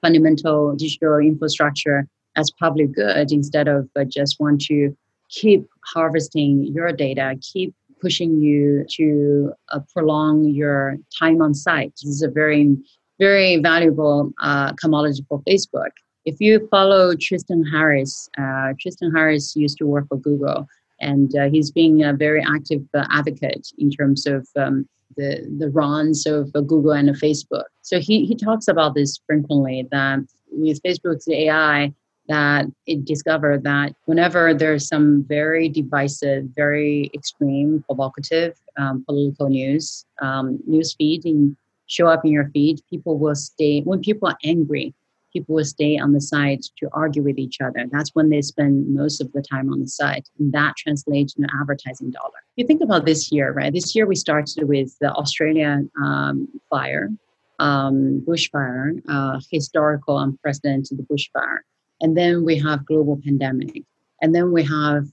fundamental 0.00 0.74
digital 0.76 1.18
infrastructure 1.18 2.06
as 2.36 2.50
public 2.52 2.92
good 2.92 3.32
instead 3.32 3.68
of 3.68 3.88
uh, 3.96 4.04
just 4.04 4.38
want 4.40 4.60
to 4.62 4.96
keep 5.28 5.66
harvesting 5.84 6.66
your 6.66 6.92
data, 6.92 7.36
keep 7.40 7.74
pushing 8.00 8.40
you 8.40 8.84
to 8.88 9.52
uh, 9.70 9.80
prolong 9.92 10.48
your 10.48 10.96
time 11.18 11.42
on 11.42 11.54
site. 11.54 11.92
This 12.02 12.10
is 12.10 12.22
a 12.22 12.28
very, 12.28 12.76
very 13.20 13.58
valuable 13.58 14.32
uh, 14.40 14.72
commodity 14.72 15.24
for 15.28 15.40
Facebook. 15.42 15.90
If 16.24 16.40
you 16.40 16.66
follow 16.70 17.14
Tristan 17.14 17.64
Harris, 17.64 18.28
uh, 18.38 18.72
Tristan 18.80 19.12
Harris 19.14 19.54
used 19.54 19.78
to 19.78 19.86
work 19.86 20.08
for 20.08 20.16
Google, 20.16 20.66
and 21.00 21.34
uh, 21.36 21.48
he's 21.48 21.70
being 21.70 22.02
a 22.02 22.12
very 22.12 22.42
active 22.56 22.82
uh, 22.94 23.06
advocate 23.10 23.68
in 23.78 23.90
terms 23.90 24.26
of 24.26 24.48
um, 24.56 24.88
the 25.16 25.46
the 25.58 25.70
runs 25.70 26.26
of 26.26 26.52
Google 26.52 26.92
and 26.92 27.08
Facebook. 27.10 27.68
So 27.82 28.00
he 28.00 28.24
he 28.26 28.34
talks 28.34 28.66
about 28.68 28.94
this 28.94 29.20
frequently 29.26 29.86
that 29.92 30.20
with 30.50 30.82
Facebook's 30.82 31.28
AI, 31.28 31.92
that 32.28 32.66
it 32.86 33.04
discovered 33.04 33.64
that 33.64 33.92
whenever 34.04 34.54
there's 34.54 34.86
some 34.86 35.24
very 35.24 35.68
divisive, 35.68 36.44
very 36.54 37.10
extreme, 37.12 37.82
provocative 37.86 38.54
um, 38.78 39.04
political 39.04 39.48
news, 39.48 40.04
um, 40.22 40.58
news 40.66 40.94
feed 40.94 41.26
in, 41.26 41.56
show 41.90 42.06
up 42.06 42.24
in 42.24 42.32
your 42.32 42.48
feed, 42.50 42.80
people 42.88 43.18
will 43.18 43.34
stay. 43.34 43.80
When 43.80 44.00
people 44.00 44.28
are 44.28 44.38
angry, 44.44 44.94
people 45.32 45.56
will 45.56 45.64
stay 45.64 45.98
on 45.98 46.12
the 46.12 46.20
site 46.20 46.64
to 46.78 46.88
argue 46.92 47.22
with 47.22 47.38
each 47.38 47.60
other. 47.60 47.84
That's 47.90 48.10
when 48.14 48.30
they 48.30 48.42
spend 48.42 48.94
most 48.94 49.20
of 49.20 49.32
the 49.32 49.42
time 49.42 49.72
on 49.72 49.80
the 49.80 49.88
site. 49.88 50.28
And 50.38 50.52
that 50.52 50.76
translates 50.76 51.34
into 51.36 51.48
advertising 51.60 52.10
dollar. 52.12 52.40
If 52.56 52.62
you 52.62 52.66
think 52.66 52.82
about 52.82 53.06
this 53.06 53.30
year, 53.32 53.52
right? 53.52 53.72
This 53.72 53.94
year 53.94 54.06
we 54.06 54.16
started 54.16 54.68
with 54.68 54.96
the 55.00 55.12
Australian 55.12 55.90
um, 56.00 56.48
fire, 56.68 57.10
um, 57.58 58.24
bushfire, 58.26 59.00
uh, 59.08 59.40
historical, 59.50 60.18
unprecedented 60.18 60.98
bushfire. 61.10 61.58
And 62.00 62.16
then 62.16 62.44
we 62.44 62.56
have 62.58 62.86
global 62.86 63.20
pandemic. 63.22 63.82
And 64.22 64.34
then 64.34 64.52
we 64.52 64.62
have 64.64 65.06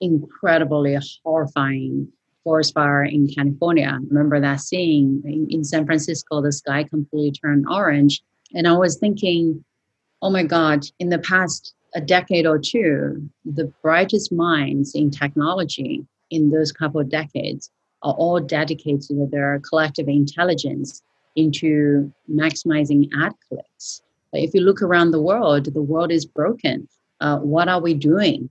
incredibly 0.00 0.96
horrifying 1.24 2.08
forest 2.48 2.72
fire 2.72 3.04
in 3.04 3.28
California. 3.28 3.98
Remember 4.08 4.40
that 4.40 4.60
scene 4.60 5.22
in, 5.26 5.46
in 5.50 5.64
San 5.64 5.84
Francisco, 5.84 6.40
the 6.40 6.50
sky 6.50 6.82
completely 6.82 7.32
turned 7.32 7.66
orange. 7.70 8.22
And 8.54 8.66
I 8.66 8.72
was 8.72 8.96
thinking, 8.96 9.62
oh 10.22 10.30
my 10.30 10.44
God, 10.44 10.86
in 10.98 11.10
the 11.10 11.18
past 11.18 11.74
a 11.94 12.00
decade 12.00 12.46
or 12.46 12.58
two, 12.58 13.28
the 13.44 13.70
brightest 13.82 14.32
minds 14.32 14.94
in 14.94 15.10
technology 15.10 16.06
in 16.30 16.50
those 16.50 16.72
couple 16.72 17.02
of 17.02 17.10
decades 17.10 17.70
are 18.02 18.14
all 18.14 18.40
dedicated 18.40 19.02
to 19.02 19.28
their 19.30 19.60
collective 19.68 20.08
intelligence 20.08 21.02
into 21.36 22.10
maximizing 22.30 23.10
ad 23.22 23.32
clicks 23.46 24.00
But 24.32 24.40
if 24.40 24.54
you 24.54 24.62
look 24.62 24.80
around 24.80 25.10
the 25.10 25.20
world, 25.30 25.66
the 25.66 25.82
world 25.92 26.10
is 26.18 26.24
broken. 26.24 26.88
Uh, 27.20 27.38
what 27.54 27.68
are 27.68 27.82
we 27.82 27.92
doing? 27.92 28.48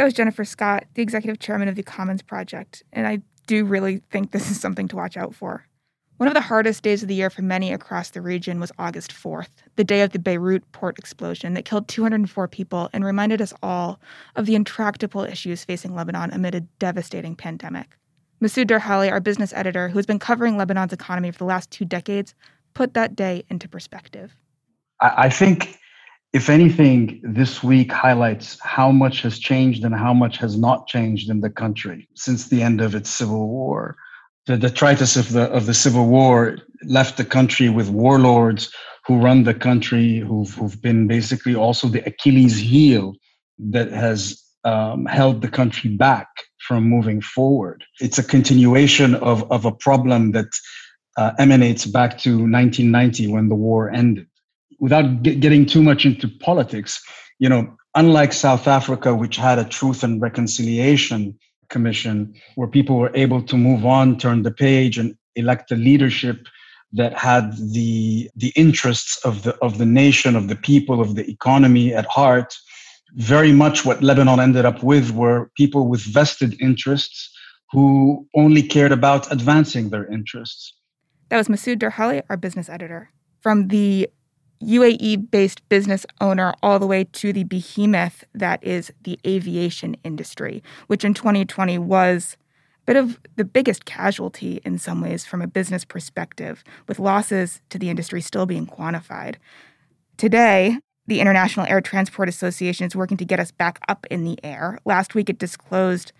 That 0.00 0.06
was 0.06 0.14
Jennifer 0.14 0.46
Scott, 0.46 0.86
the 0.94 1.02
executive 1.02 1.40
chairman 1.40 1.68
of 1.68 1.74
the 1.74 1.82
Commons 1.82 2.22
Project, 2.22 2.82
and 2.90 3.06
I 3.06 3.20
do 3.46 3.66
really 3.66 4.00
think 4.10 4.30
this 4.30 4.50
is 4.50 4.58
something 4.58 4.88
to 4.88 4.96
watch 4.96 5.18
out 5.18 5.34
for. 5.34 5.66
One 6.16 6.26
of 6.26 6.32
the 6.32 6.40
hardest 6.40 6.82
days 6.82 7.02
of 7.02 7.08
the 7.08 7.14
year 7.14 7.28
for 7.28 7.42
many 7.42 7.70
across 7.70 8.08
the 8.08 8.22
region 8.22 8.60
was 8.60 8.72
August 8.78 9.12
4th, 9.12 9.50
the 9.76 9.84
day 9.84 10.00
of 10.00 10.12
the 10.12 10.18
Beirut 10.18 10.62
port 10.72 10.98
explosion 10.98 11.52
that 11.52 11.66
killed 11.66 11.86
204 11.86 12.48
people 12.48 12.88
and 12.94 13.04
reminded 13.04 13.42
us 13.42 13.52
all 13.62 14.00
of 14.36 14.46
the 14.46 14.54
intractable 14.54 15.24
issues 15.24 15.66
facing 15.66 15.94
Lebanon 15.94 16.30
amid 16.32 16.54
a 16.54 16.62
devastating 16.78 17.36
pandemic. 17.36 17.98
Massoud 18.42 18.68
Derhally, 18.68 19.12
our 19.12 19.20
business 19.20 19.52
editor, 19.52 19.90
who 19.90 19.98
has 19.98 20.06
been 20.06 20.18
covering 20.18 20.56
Lebanon's 20.56 20.94
economy 20.94 21.30
for 21.30 21.36
the 21.36 21.44
last 21.44 21.70
two 21.70 21.84
decades, 21.84 22.34
put 22.72 22.94
that 22.94 23.14
day 23.14 23.44
into 23.50 23.68
perspective. 23.68 24.34
I, 25.02 25.28
think, 25.28 25.78
if 26.32 26.48
anything, 26.48 27.20
this 27.24 27.62
week 27.62 27.90
highlights 27.90 28.58
how 28.62 28.92
much 28.92 29.22
has 29.22 29.38
changed 29.38 29.84
and 29.84 29.94
how 29.94 30.14
much 30.14 30.36
has 30.38 30.56
not 30.56 30.86
changed 30.86 31.28
in 31.28 31.40
the 31.40 31.50
country 31.50 32.08
since 32.14 32.48
the 32.48 32.62
end 32.62 32.80
of 32.80 32.94
its 32.94 33.10
civil 33.10 33.48
war. 33.48 33.96
The 34.46 34.56
detritus 34.56 35.16
of 35.16 35.32
the 35.32 35.50
of 35.50 35.66
the 35.66 35.74
civil 35.74 36.06
war 36.06 36.58
left 36.84 37.16
the 37.16 37.24
country 37.24 37.68
with 37.68 37.90
warlords 37.90 38.72
who 39.06 39.18
run 39.18 39.42
the 39.42 39.54
country, 39.54 40.18
who've, 40.18 40.52
who've 40.54 40.80
been 40.80 41.08
basically 41.08 41.54
also 41.54 41.88
the 41.88 42.06
Achilles 42.06 42.58
heel 42.58 43.14
that 43.58 43.90
has 43.90 44.40
um, 44.64 45.06
held 45.06 45.42
the 45.42 45.48
country 45.48 45.90
back 45.90 46.28
from 46.58 46.84
moving 46.84 47.20
forward. 47.20 47.82
It's 48.00 48.18
a 48.18 48.22
continuation 48.22 49.14
of, 49.16 49.50
of 49.50 49.64
a 49.64 49.72
problem 49.72 50.32
that 50.32 50.46
uh, 51.16 51.32
emanates 51.38 51.86
back 51.86 52.18
to 52.18 52.30
1990 52.30 53.28
when 53.28 53.48
the 53.48 53.54
war 53.54 53.90
ended 53.90 54.29
without 54.80 55.22
getting 55.22 55.66
too 55.66 55.82
much 55.82 56.04
into 56.04 56.26
politics, 56.26 57.00
you 57.38 57.48
know, 57.48 57.76
unlike 57.94 58.32
South 58.32 58.66
Africa, 58.66 59.14
which 59.14 59.36
had 59.36 59.58
a 59.58 59.64
truth 59.64 60.02
and 60.02 60.20
reconciliation 60.20 61.38
commission 61.68 62.34
where 62.56 62.68
people 62.68 62.96
were 62.96 63.12
able 63.14 63.40
to 63.42 63.56
move 63.56 63.86
on, 63.86 64.18
turn 64.18 64.42
the 64.42 64.50
page, 64.50 64.98
and 64.98 65.14
elect 65.36 65.70
a 65.70 65.76
leadership 65.76 66.48
that 66.92 67.16
had 67.16 67.56
the 67.72 68.28
the 68.34 68.52
interests 68.56 69.16
of 69.24 69.44
the 69.44 69.54
of 69.58 69.78
the 69.78 69.86
nation, 69.86 70.34
of 70.34 70.48
the 70.48 70.56
people, 70.56 71.00
of 71.00 71.14
the 71.14 71.30
economy 71.30 71.94
at 71.94 72.06
heart. 72.06 72.56
Very 73.14 73.52
much 73.52 73.84
what 73.84 74.02
Lebanon 74.02 74.40
ended 74.40 74.64
up 74.64 74.82
with 74.82 75.12
were 75.12 75.50
people 75.56 75.88
with 75.88 76.00
vested 76.00 76.60
interests 76.60 77.30
who 77.72 78.26
only 78.36 78.62
cared 78.62 78.92
about 78.92 79.30
advancing 79.32 79.90
their 79.90 80.06
interests. 80.12 80.74
That 81.28 81.36
was 81.36 81.48
Massoud 81.48 81.78
Derhally, 81.78 82.22
our 82.28 82.36
business 82.36 82.68
editor. 82.68 83.10
From 83.40 83.68
the 83.68 84.08
UAE 84.62 85.30
based 85.30 85.66
business 85.68 86.04
owner 86.20 86.54
all 86.62 86.78
the 86.78 86.86
way 86.86 87.04
to 87.04 87.32
the 87.32 87.44
behemoth 87.44 88.24
that 88.34 88.62
is 88.62 88.92
the 89.02 89.18
aviation 89.26 89.96
industry, 90.04 90.62
which 90.86 91.04
in 91.04 91.14
2020 91.14 91.78
was 91.78 92.36
a 92.82 92.84
bit 92.86 92.96
of 92.96 93.18
the 93.36 93.44
biggest 93.44 93.84
casualty 93.84 94.60
in 94.64 94.78
some 94.78 95.00
ways 95.00 95.24
from 95.24 95.40
a 95.40 95.46
business 95.46 95.84
perspective, 95.84 96.62
with 96.86 96.98
losses 96.98 97.60
to 97.70 97.78
the 97.78 97.88
industry 97.88 98.20
still 98.20 98.46
being 98.46 98.66
quantified. 98.66 99.36
Today, 100.18 100.78
the 101.06 101.20
International 101.20 101.66
Air 101.66 101.80
Transport 101.80 102.28
Association 102.28 102.86
is 102.86 102.94
working 102.94 103.16
to 103.16 103.24
get 103.24 103.40
us 103.40 103.50
back 103.50 103.80
up 103.88 104.06
in 104.10 104.24
the 104.24 104.38
air. 104.44 104.78
Last 104.84 105.14
week, 105.14 105.30
it 105.30 105.38
disclosed 105.38 106.12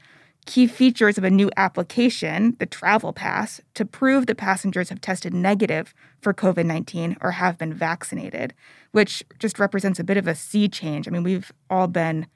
key 0.47 0.67
features 0.67 1.19
of 1.19 1.25
a 1.25 1.31
new 1.31 1.51
application, 1.57 2.57
the 2.59 2.67
Travel 2.67 3.13
Pass, 3.13 3.61
to 3.75 3.85
prove 3.85 4.27
that 4.27 4.37
passengers 4.37 4.89
have 4.89 5.01
tested 5.01 5.35
negative 5.35 5.95
for 6.21 6.35
COVID 6.35 6.67
19 6.67 7.17
or 7.21 7.33
have 7.33 7.59
been 7.59 7.73
vaccinated, 7.73 8.55
which 8.93 9.23
just 9.39 9.59
represents 9.59 9.99
a 9.99 10.05
bit 10.05 10.17
of 10.17 10.27
a 10.27 10.35
sea 10.35 10.69
change. 10.69 11.07
I 11.07 11.11
mean, 11.11 11.23
we've 11.23 11.53
all 11.69 11.87
been 11.87 12.27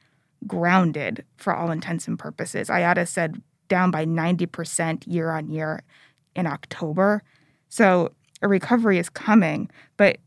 grounded 0.47 1.25
for 1.37 1.55
all 1.55 1.71
intents 1.71 2.07
and 2.07 2.19
purposes. 2.19 2.69
IATA 2.69 3.09
said 3.09 3.41
down 3.69 3.91
by 3.91 4.05
90% 4.05 5.05
year 5.07 5.31
on 5.31 5.49
year 5.49 5.83
in 6.37 6.47
October. 6.47 7.23
So 7.69 8.13
a 8.43 8.49
recovery 8.49 8.99
is 8.99 9.09
coming, 9.09 9.71
but 9.97 10.19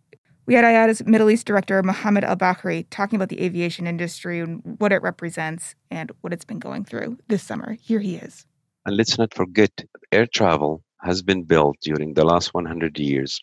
we 0.48 0.54
had 0.54 0.64
IATA's 0.64 1.06
Middle 1.06 1.30
East 1.30 1.46
director, 1.46 1.84
Mohammed 1.84 2.24
Al 2.24 2.38
Bakri, 2.38 2.88
talking 2.90 3.18
about 3.18 3.28
the 3.28 3.42
aviation 3.42 3.86
industry 3.86 4.40
and 4.40 4.62
what 4.80 4.94
it 4.94 5.02
represents 5.02 5.76
and 5.92 6.10
what 6.22 6.32
it's 6.32 6.46
been 6.46 6.60
going 6.60 6.86
through 6.86 7.18
this 7.28 7.44
summer. 7.44 7.74
Here 7.82 8.00
he 8.00 8.16
is. 8.16 8.46
And 8.86 8.96
let's 8.96 9.18
not 9.18 9.34
forget, 9.34 9.84
air 10.14 10.26
travel 10.26 10.82
has 11.02 11.22
been 11.22 11.44
built 11.44 11.76
during 11.82 12.14
the 12.14 12.24
last 12.24 12.54
100 12.54 12.98
years 12.98 13.42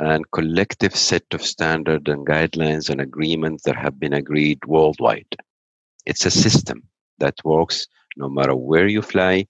and 0.00 0.28
collective 0.32 0.96
set 0.96 1.22
of 1.32 1.40
standards 1.40 2.10
and 2.10 2.26
guidelines 2.26 2.90
and 2.90 3.00
agreements 3.00 3.62
that 3.62 3.76
have 3.76 4.00
been 4.00 4.12
agreed 4.12 4.58
worldwide. 4.66 5.36
It's 6.04 6.26
a 6.26 6.32
system 6.32 6.82
that 7.18 7.36
works 7.44 7.86
no 8.16 8.28
matter 8.28 8.56
where 8.56 8.88
you 8.88 9.02
fly, 9.02 9.46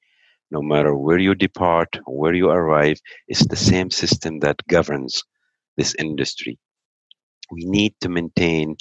no 0.51 0.61
matter 0.61 0.95
where 0.95 1.19
you 1.19 1.35
depart, 1.35 1.99
where 2.07 2.35
you 2.35 2.51
arrive. 2.51 3.01
It's 3.27 3.47
the 3.47 3.57
same 3.57 3.91
system 3.91 4.41
that 4.41 4.61
governs 4.69 5.23
this 5.79 5.95
industry 5.99 6.59
we 7.51 7.65
need 7.65 7.95
to 8.01 8.09
maintain 8.09 8.77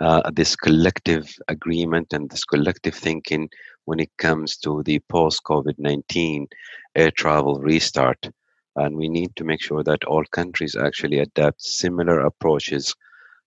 uh, 0.00 0.30
this 0.32 0.56
collective 0.56 1.36
agreement 1.48 2.12
and 2.12 2.30
this 2.30 2.44
collective 2.44 2.94
thinking 2.94 3.48
when 3.84 4.00
it 4.00 4.10
comes 4.18 4.56
to 4.58 4.82
the 4.84 5.00
post 5.08 5.42
COVID 5.44 5.74
19 5.78 6.48
air 6.94 7.10
travel 7.10 7.60
restart. 7.60 8.30
And 8.76 8.96
we 8.96 9.08
need 9.08 9.36
to 9.36 9.44
make 9.44 9.62
sure 9.62 9.84
that 9.84 10.04
all 10.04 10.24
countries 10.24 10.74
actually 10.74 11.18
adapt 11.20 11.62
similar 11.62 12.20
approaches 12.20 12.94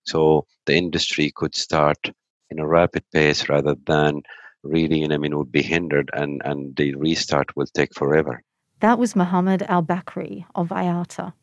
so 0.04 0.46
the 0.64 0.74
industry 0.74 1.30
could 1.34 1.54
start 1.54 2.10
in 2.50 2.58
a 2.58 2.66
rapid 2.66 3.04
pace 3.12 3.48
rather 3.50 3.74
than 3.86 4.22
really, 4.62 5.04
I 5.04 5.18
mean, 5.18 5.36
would 5.36 5.52
be 5.52 5.62
hindered 5.62 6.10
and, 6.14 6.40
and 6.46 6.74
the 6.76 6.94
restart 6.94 7.54
will 7.56 7.66
take 7.66 7.94
forever. 7.94 8.42
That 8.80 8.98
was 8.98 9.14
Mohammed 9.14 9.62
Al 9.64 9.82
Bakri 9.82 10.46
of 10.54 10.68
IATA. 10.68 11.34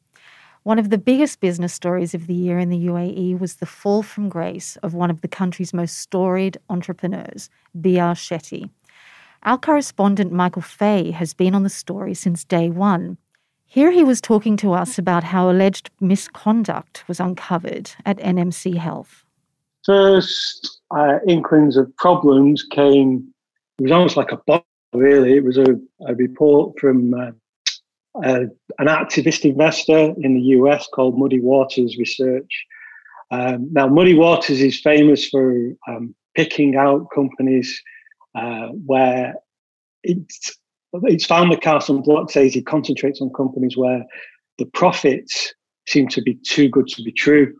One 0.66 0.80
of 0.80 0.90
the 0.90 0.98
biggest 0.98 1.42
business 1.42 1.76
stories 1.76 2.16
of 2.16 2.26
the 2.26 2.34
year 2.34 2.58
in 2.58 2.70
the 2.70 2.88
UAE 2.88 3.40
was 3.40 3.58
the 3.58 3.68
fall 3.68 4.02
from 4.02 4.30
grace 4.30 4.78
of 4.78 4.96
one 4.96 5.12
of 5.12 5.22
the 5.22 5.28
country's 5.28 5.76
most 5.76 6.00
storied 6.00 6.58
entrepreneurs, 6.72 7.52
B.R. 7.80 8.16
Shetty. 8.16 8.72
Our 9.44 9.60
correspondent 9.60 10.32
Michael 10.32 10.64
Fahy 10.64 11.12
has 11.12 11.36
been 11.36 11.54
on 11.54 11.62
the 11.62 11.70
story 11.70 12.16
since 12.16 12.44
day 12.44 12.72
one. 12.72 13.20
Here 13.68 13.92
he 13.92 14.04
was 14.04 14.20
talking 14.20 14.58
to 14.58 14.74
us 14.74 14.98
about 14.98 15.24
how 15.24 15.52
alleged 15.52 15.92
misconduct 16.00 17.04
was 17.08 17.20
uncovered 17.20 17.92
at 18.04 18.18
NMC 18.18 18.76
Health. 18.78 19.24
First 19.86 20.82
uh, 20.90 21.20
inklings 21.28 21.78
of 21.78 21.96
problems 21.98 22.64
came, 22.72 23.32
it 23.78 23.84
was 23.84 23.92
almost 23.92 24.18
like 24.18 24.32
a 24.32 24.42
bomb, 24.48 24.64
really. 24.96 25.34
It 25.38 25.44
was 25.44 25.60
a, 25.60 25.80
a 26.08 26.16
report 26.16 26.80
from 26.80 27.14
uh, 27.14 27.34
uh, 28.24 28.46
an 28.80 28.88
activist 28.88 29.44
investor 29.44 30.14
in 30.22 30.36
the 30.36 30.42
US 30.58 30.88
called 30.94 31.18
Muddy 31.18 31.40
Waters 31.40 31.98
Research. 31.98 32.66
Um, 33.32 33.70
now, 33.72 33.88
Muddy 33.88 34.14
Waters 34.14 34.62
is 34.62 34.80
famous 34.80 35.28
for 35.28 35.72
um, 35.88 36.16
picking 36.36 36.76
out 36.76 37.08
companies 37.14 37.82
uh, 38.36 38.68
where 38.68 39.36
it's 40.04 40.58
it's 41.04 41.26
found 41.26 41.52
that 41.52 41.62
Carson 41.62 42.02
Block 42.02 42.32
says 42.32 42.54
he 42.54 42.62
concentrates 42.62 43.22
on 43.22 43.30
companies 43.34 43.76
where 43.76 44.06
the 44.58 44.66
profits 44.68 45.54
seem 45.88 46.08
to 46.10 46.22
be 46.22 46.36
too 46.36 46.70
good 46.70 46.88
to 46.88 47.04
be 47.04 47.12
true. 47.12 47.54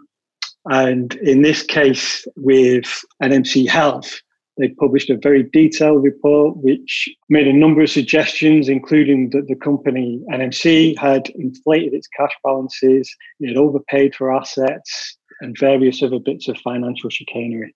And 0.66 1.14
in 1.16 1.42
this 1.42 1.62
case, 1.62 2.26
with 2.36 3.04
NMC 3.22 3.68
Health, 3.68 4.22
they 4.58 4.70
published 4.70 5.10
a 5.10 5.18
very 5.18 5.44
detailed 5.44 6.04
report 6.04 6.58
which 6.58 7.10
made 7.30 7.48
a 7.48 7.54
number 7.54 7.82
of 7.82 7.90
suggestions, 7.90 8.70
including 8.70 9.30
that 9.32 9.48
the 9.48 9.56
company 9.56 10.22
NMC 10.32 10.98
had 10.98 11.30
inflated 11.32 11.94
its 11.94 12.08
cash 12.08 12.32
balances, 12.44 13.14
it 13.40 13.50
had 13.50 13.58
overpaid 13.58 14.16
for 14.16 14.34
assets, 14.34 15.18
and 15.42 15.58
various 15.60 16.02
other 16.02 16.20
bits 16.20 16.48
of 16.48 16.58
financial 16.60 17.10
chicanery. 17.10 17.76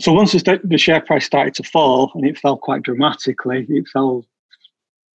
So 0.00 0.12
once 0.12 0.32
the 0.32 0.78
share 0.78 1.00
price 1.02 1.26
started 1.26 1.54
to 1.54 1.62
fall, 1.62 2.10
and 2.14 2.24
it 2.26 2.38
fell 2.38 2.56
quite 2.56 2.82
dramatically, 2.82 3.66
it 3.68 3.86
fell 3.92 4.24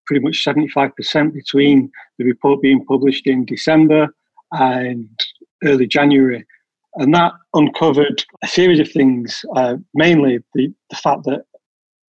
pretty 0.06 0.22
much 0.22 0.44
75% 0.44 1.32
between 1.32 1.90
the 2.18 2.24
report 2.24 2.60
being 2.60 2.84
published 2.84 3.26
in 3.26 3.44
December 3.44 4.08
and 4.52 5.08
early 5.64 5.86
January. 5.86 6.44
And 6.96 7.14
that 7.14 7.32
uncovered 7.54 8.24
a 8.42 8.48
series 8.48 8.80
of 8.80 8.90
things, 8.90 9.44
uh, 9.54 9.76
mainly 9.94 10.38
the, 10.54 10.72
the 10.90 10.96
fact 10.96 11.24
that 11.24 11.44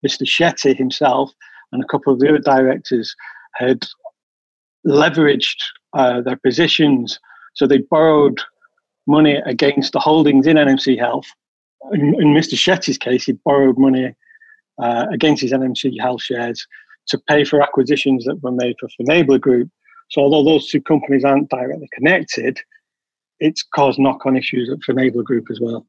Mr. 0.05 0.23
Shetty 0.23 0.77
himself 0.77 1.31
and 1.71 1.83
a 1.83 1.87
couple 1.87 2.13
of 2.13 2.19
the 2.19 2.29
other 2.29 2.39
directors 2.39 3.15
had 3.55 3.83
leveraged 4.85 5.57
uh, 5.93 6.21
their 6.21 6.37
positions. 6.37 7.19
So 7.55 7.65
they 7.65 7.79
borrowed 7.79 8.39
money 9.07 9.37
against 9.45 9.93
the 9.93 9.99
holdings 9.99 10.45
in 10.45 10.57
NMC 10.57 10.99
Health. 10.99 11.25
In, 11.91 12.15
in 12.21 12.33
Mr. 12.33 12.53
Shetty's 12.53 12.97
case, 12.97 13.25
he 13.25 13.33
borrowed 13.43 13.79
money 13.79 14.13
uh, 14.81 15.05
against 15.11 15.41
his 15.41 15.51
NMC 15.51 15.99
Health 15.99 16.21
shares 16.21 16.67
to 17.07 17.17
pay 17.17 17.43
for 17.43 17.61
acquisitions 17.61 18.25
that 18.25 18.41
were 18.41 18.51
made 18.51 18.75
for 18.79 18.89
Finablr 18.99 19.39
Group. 19.39 19.69
So 20.09 20.21
although 20.21 20.43
those 20.43 20.69
two 20.69 20.81
companies 20.81 21.23
aren't 21.23 21.49
directly 21.49 21.89
connected, 21.93 22.59
it's 23.39 23.63
caused 23.63 23.99
knock-on 23.99 24.35
issues 24.35 24.71
for 24.85 24.93
Naval 24.93 25.23
Group 25.23 25.45
as 25.51 25.59
well. 25.59 25.85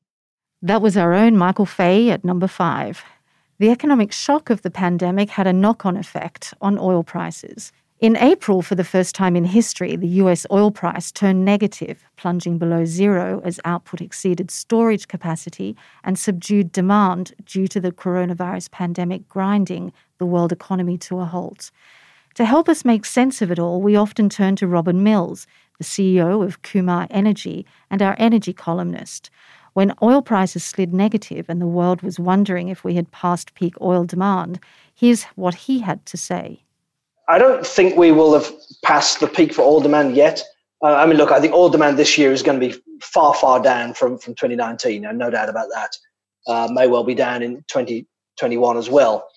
That 0.63 0.83
was 0.83 0.97
our 0.97 1.13
own 1.13 1.37
Michael 1.37 1.67
Fahy 1.67 2.11
at 2.11 2.25
number 2.25 2.49
five. 2.49 3.05
The 3.59 3.71
economic 3.71 4.13
shock 4.13 4.51
of 4.51 4.63
the 4.63 4.71
pandemic 4.71 5.31
had 5.31 5.47
a 5.47 5.53
knock-on 5.53 5.97
effect 5.97 6.53
on 6.61 6.79
oil 6.79 7.03
prices. 7.03 7.73
In 7.99 8.17
April, 8.19 8.61
for 8.61 8.75
the 8.75 8.85
first 8.85 9.15
time 9.15 9.37
in 9.37 9.47
history, 9.47 9.97
the 9.97 10.21
US 10.21 10.45
oil 10.51 10.71
price 10.71 11.11
turned 11.11 11.47
negative, 11.47 12.05
plunging 12.17 12.59
below 12.59 12.85
zero 12.85 13.41
as 13.43 13.59
output 13.65 14.03
exceeded 14.03 14.51
storage 14.51 15.09
capacity 15.09 15.75
and 16.05 16.19
subdued 16.19 16.73
demand 16.73 17.33
due 17.47 17.67
to 17.69 17.81
the 17.81 17.93
coronavirus 17.93 18.71
pandemic 18.71 19.27
grinding 19.31 19.95
the 20.19 20.27
world 20.27 20.53
economy 20.53 20.99
to 20.99 21.21
a 21.21 21.25
halt. 21.25 21.71
To 22.35 22.45
help 22.45 22.69
us 22.69 22.85
make 22.85 23.07
sense 23.07 23.41
of 23.41 23.51
it 23.51 23.59
all, 23.59 23.81
we 23.81 23.97
often 23.97 24.29
turn 24.29 24.57
to 24.57 24.67
Robin 24.67 25.03
Mills, 25.03 25.47
the 25.79 25.85
CEO 25.85 26.45
of 26.45 26.63
Qamar 26.63 27.07
Energy 27.11 27.67
and 27.91 28.03
our 28.03 28.17
energy 28.19 28.53
columnist. 28.53 29.31
When 29.75 29.93
oil 30.03 30.23
prices 30.23 30.65
slid 30.65 30.95
negative 30.95 31.47
and 31.49 31.61
the 31.61 31.67
world 31.67 32.01
was 32.01 32.19
wondering 32.19 32.69
if 32.69 32.83
we 32.83 32.95
had 32.95 33.11
passed 33.11 33.55
peak 33.55 33.75
oil 33.81 34.05
demand, 34.05 34.59
here's 34.95 35.25
what 35.35 35.55
he 35.55 35.81
had 35.81 36.07
to 36.07 36.17
say. 36.17 36.63
I 37.29 37.39
don't 37.39 37.67
think 37.67 37.97
we 37.97 38.13
will 38.13 38.33
have 38.33 38.51
passed 38.83 39.21
the 39.21 39.27
peak 39.27 39.53
for 39.53 39.63
oil 39.63 39.81
demand 39.81 40.17
yet. 40.17 40.43
Uh, 40.83 40.95
I 40.95 41.07
mean, 41.07 41.17
look, 41.17 41.31
I 41.31 41.41
think 41.41 41.53
oil 41.53 41.69
demand 41.69 41.99
this 41.99 42.17
year 42.17 42.33
is 42.33 42.43
going 42.43 42.59
to 42.61 42.69
be 42.69 42.81
far, 43.03 43.35
far 43.35 43.63
down 43.63 43.95
from, 43.95 44.19
from 44.19 44.35
2019. 44.35 45.05
And 45.05 45.19
no 45.19 45.31
doubt 45.31 45.49
about 45.49 45.69
that. 45.75 45.97
Uh, 46.47 46.69
may 46.73 46.87
well 46.87 47.05
be 47.05 47.15
down 47.15 47.43
in 47.43 47.57
2021 47.69 48.77
as 48.77 48.89
well. 48.89 49.29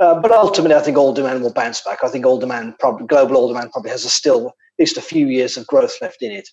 Uh, 0.00 0.20
but 0.20 0.30
ultimately, 0.30 0.76
I 0.76 0.80
think 0.80 0.96
oil 0.96 1.12
demand 1.12 1.42
will 1.42 1.52
bounce 1.52 1.80
back. 1.80 2.04
I 2.04 2.08
think 2.08 2.24
oil 2.24 2.38
demand, 2.38 2.78
probably, 2.78 3.06
global 3.06 3.36
oil 3.36 3.48
demand, 3.48 3.72
probably 3.72 3.90
has 3.90 4.04
a 4.04 4.10
still 4.10 4.52
least 4.78 4.96
a 4.96 5.02
few 5.02 5.26
years 5.26 5.56
of 5.56 5.66
growth 5.66 5.96
left 6.00 6.22
in 6.22 6.32
it. 6.32 6.48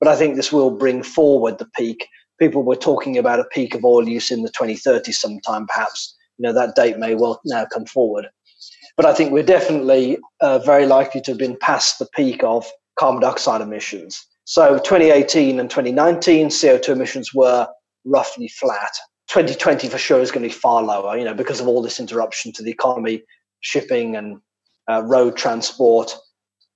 But 0.00 0.08
I 0.08 0.16
think 0.16 0.36
this 0.36 0.52
will 0.52 0.70
bring 0.70 1.02
forward 1.02 1.58
the 1.58 1.68
peak. 1.76 2.06
People 2.38 2.64
were 2.64 2.76
talking 2.76 3.18
about 3.18 3.40
a 3.40 3.44
peak 3.44 3.74
of 3.74 3.84
oil 3.84 4.08
use 4.08 4.30
in 4.30 4.42
the 4.42 4.50
2030s 4.50 5.14
sometime, 5.14 5.66
perhaps. 5.66 6.16
You 6.38 6.44
know 6.44 6.52
that 6.54 6.74
date 6.74 6.98
may 6.98 7.14
well 7.14 7.40
now 7.44 7.66
come 7.72 7.86
forward. 7.86 8.26
But 8.96 9.06
I 9.06 9.14
think 9.14 9.32
we're 9.32 9.42
definitely 9.42 10.18
uh, 10.40 10.58
very 10.58 10.86
likely 10.86 11.20
to 11.22 11.30
have 11.32 11.38
been 11.38 11.56
past 11.56 11.98
the 11.98 12.08
peak 12.14 12.42
of 12.42 12.66
carbon 12.98 13.20
dioxide 13.20 13.60
emissions. 13.60 14.26
So 14.44 14.78
2018 14.78 15.60
and 15.60 15.70
2019 15.70 16.48
CO2 16.48 16.88
emissions 16.88 17.32
were 17.32 17.68
roughly 18.04 18.48
flat. 18.48 18.90
2020 19.28 19.88
for 19.88 19.98
sure 19.98 20.20
is 20.20 20.30
going 20.30 20.42
to 20.42 20.48
be 20.48 20.60
far 20.60 20.82
lower, 20.82 21.16
you 21.16 21.24
know, 21.24 21.32
because 21.32 21.60
of 21.60 21.68
all 21.68 21.80
this 21.80 22.00
interruption 22.00 22.52
to 22.52 22.62
the 22.62 22.70
economy, 22.70 23.22
shipping 23.60 24.16
and 24.16 24.40
uh, 24.90 25.02
road 25.04 25.36
transport, 25.36 26.14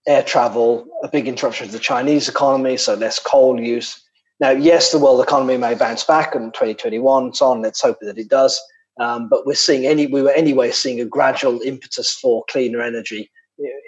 air 0.07 0.23
travel, 0.23 0.87
a 1.03 1.09
big 1.09 1.27
interruption 1.27 1.67
to 1.67 1.73
the 1.73 1.79
Chinese 1.79 2.29
economy, 2.29 2.77
so 2.77 2.95
less 2.95 3.19
coal 3.19 3.61
use. 3.61 4.01
Now, 4.39 4.51
yes, 4.51 4.93
the 4.93 4.99
world 4.99 5.23
economy 5.23 5.57
may 5.57 5.75
bounce 5.75 6.05
back 6.05 6.35
in 6.35 6.53
2021 6.53 7.25
and 7.25 7.37
so 7.37 7.47
on. 7.47 7.63
Let's 7.63 7.81
hope 7.81 7.99
that 8.03 8.19
it 8.19 8.29
does. 8.29 8.61
Um, 9.01 9.29
but 9.29 9.47
we're 9.47 9.55
seeing 9.55 9.87
any 9.87 10.07
we 10.07 10.23
were 10.23 10.31
anyway 10.31 10.71
seeing 10.71 11.01
a 11.01 11.05
gradual 11.05 11.61
impetus 11.61 12.13
for 12.13 12.45
cleaner 12.49 12.81
energy, 12.81 13.31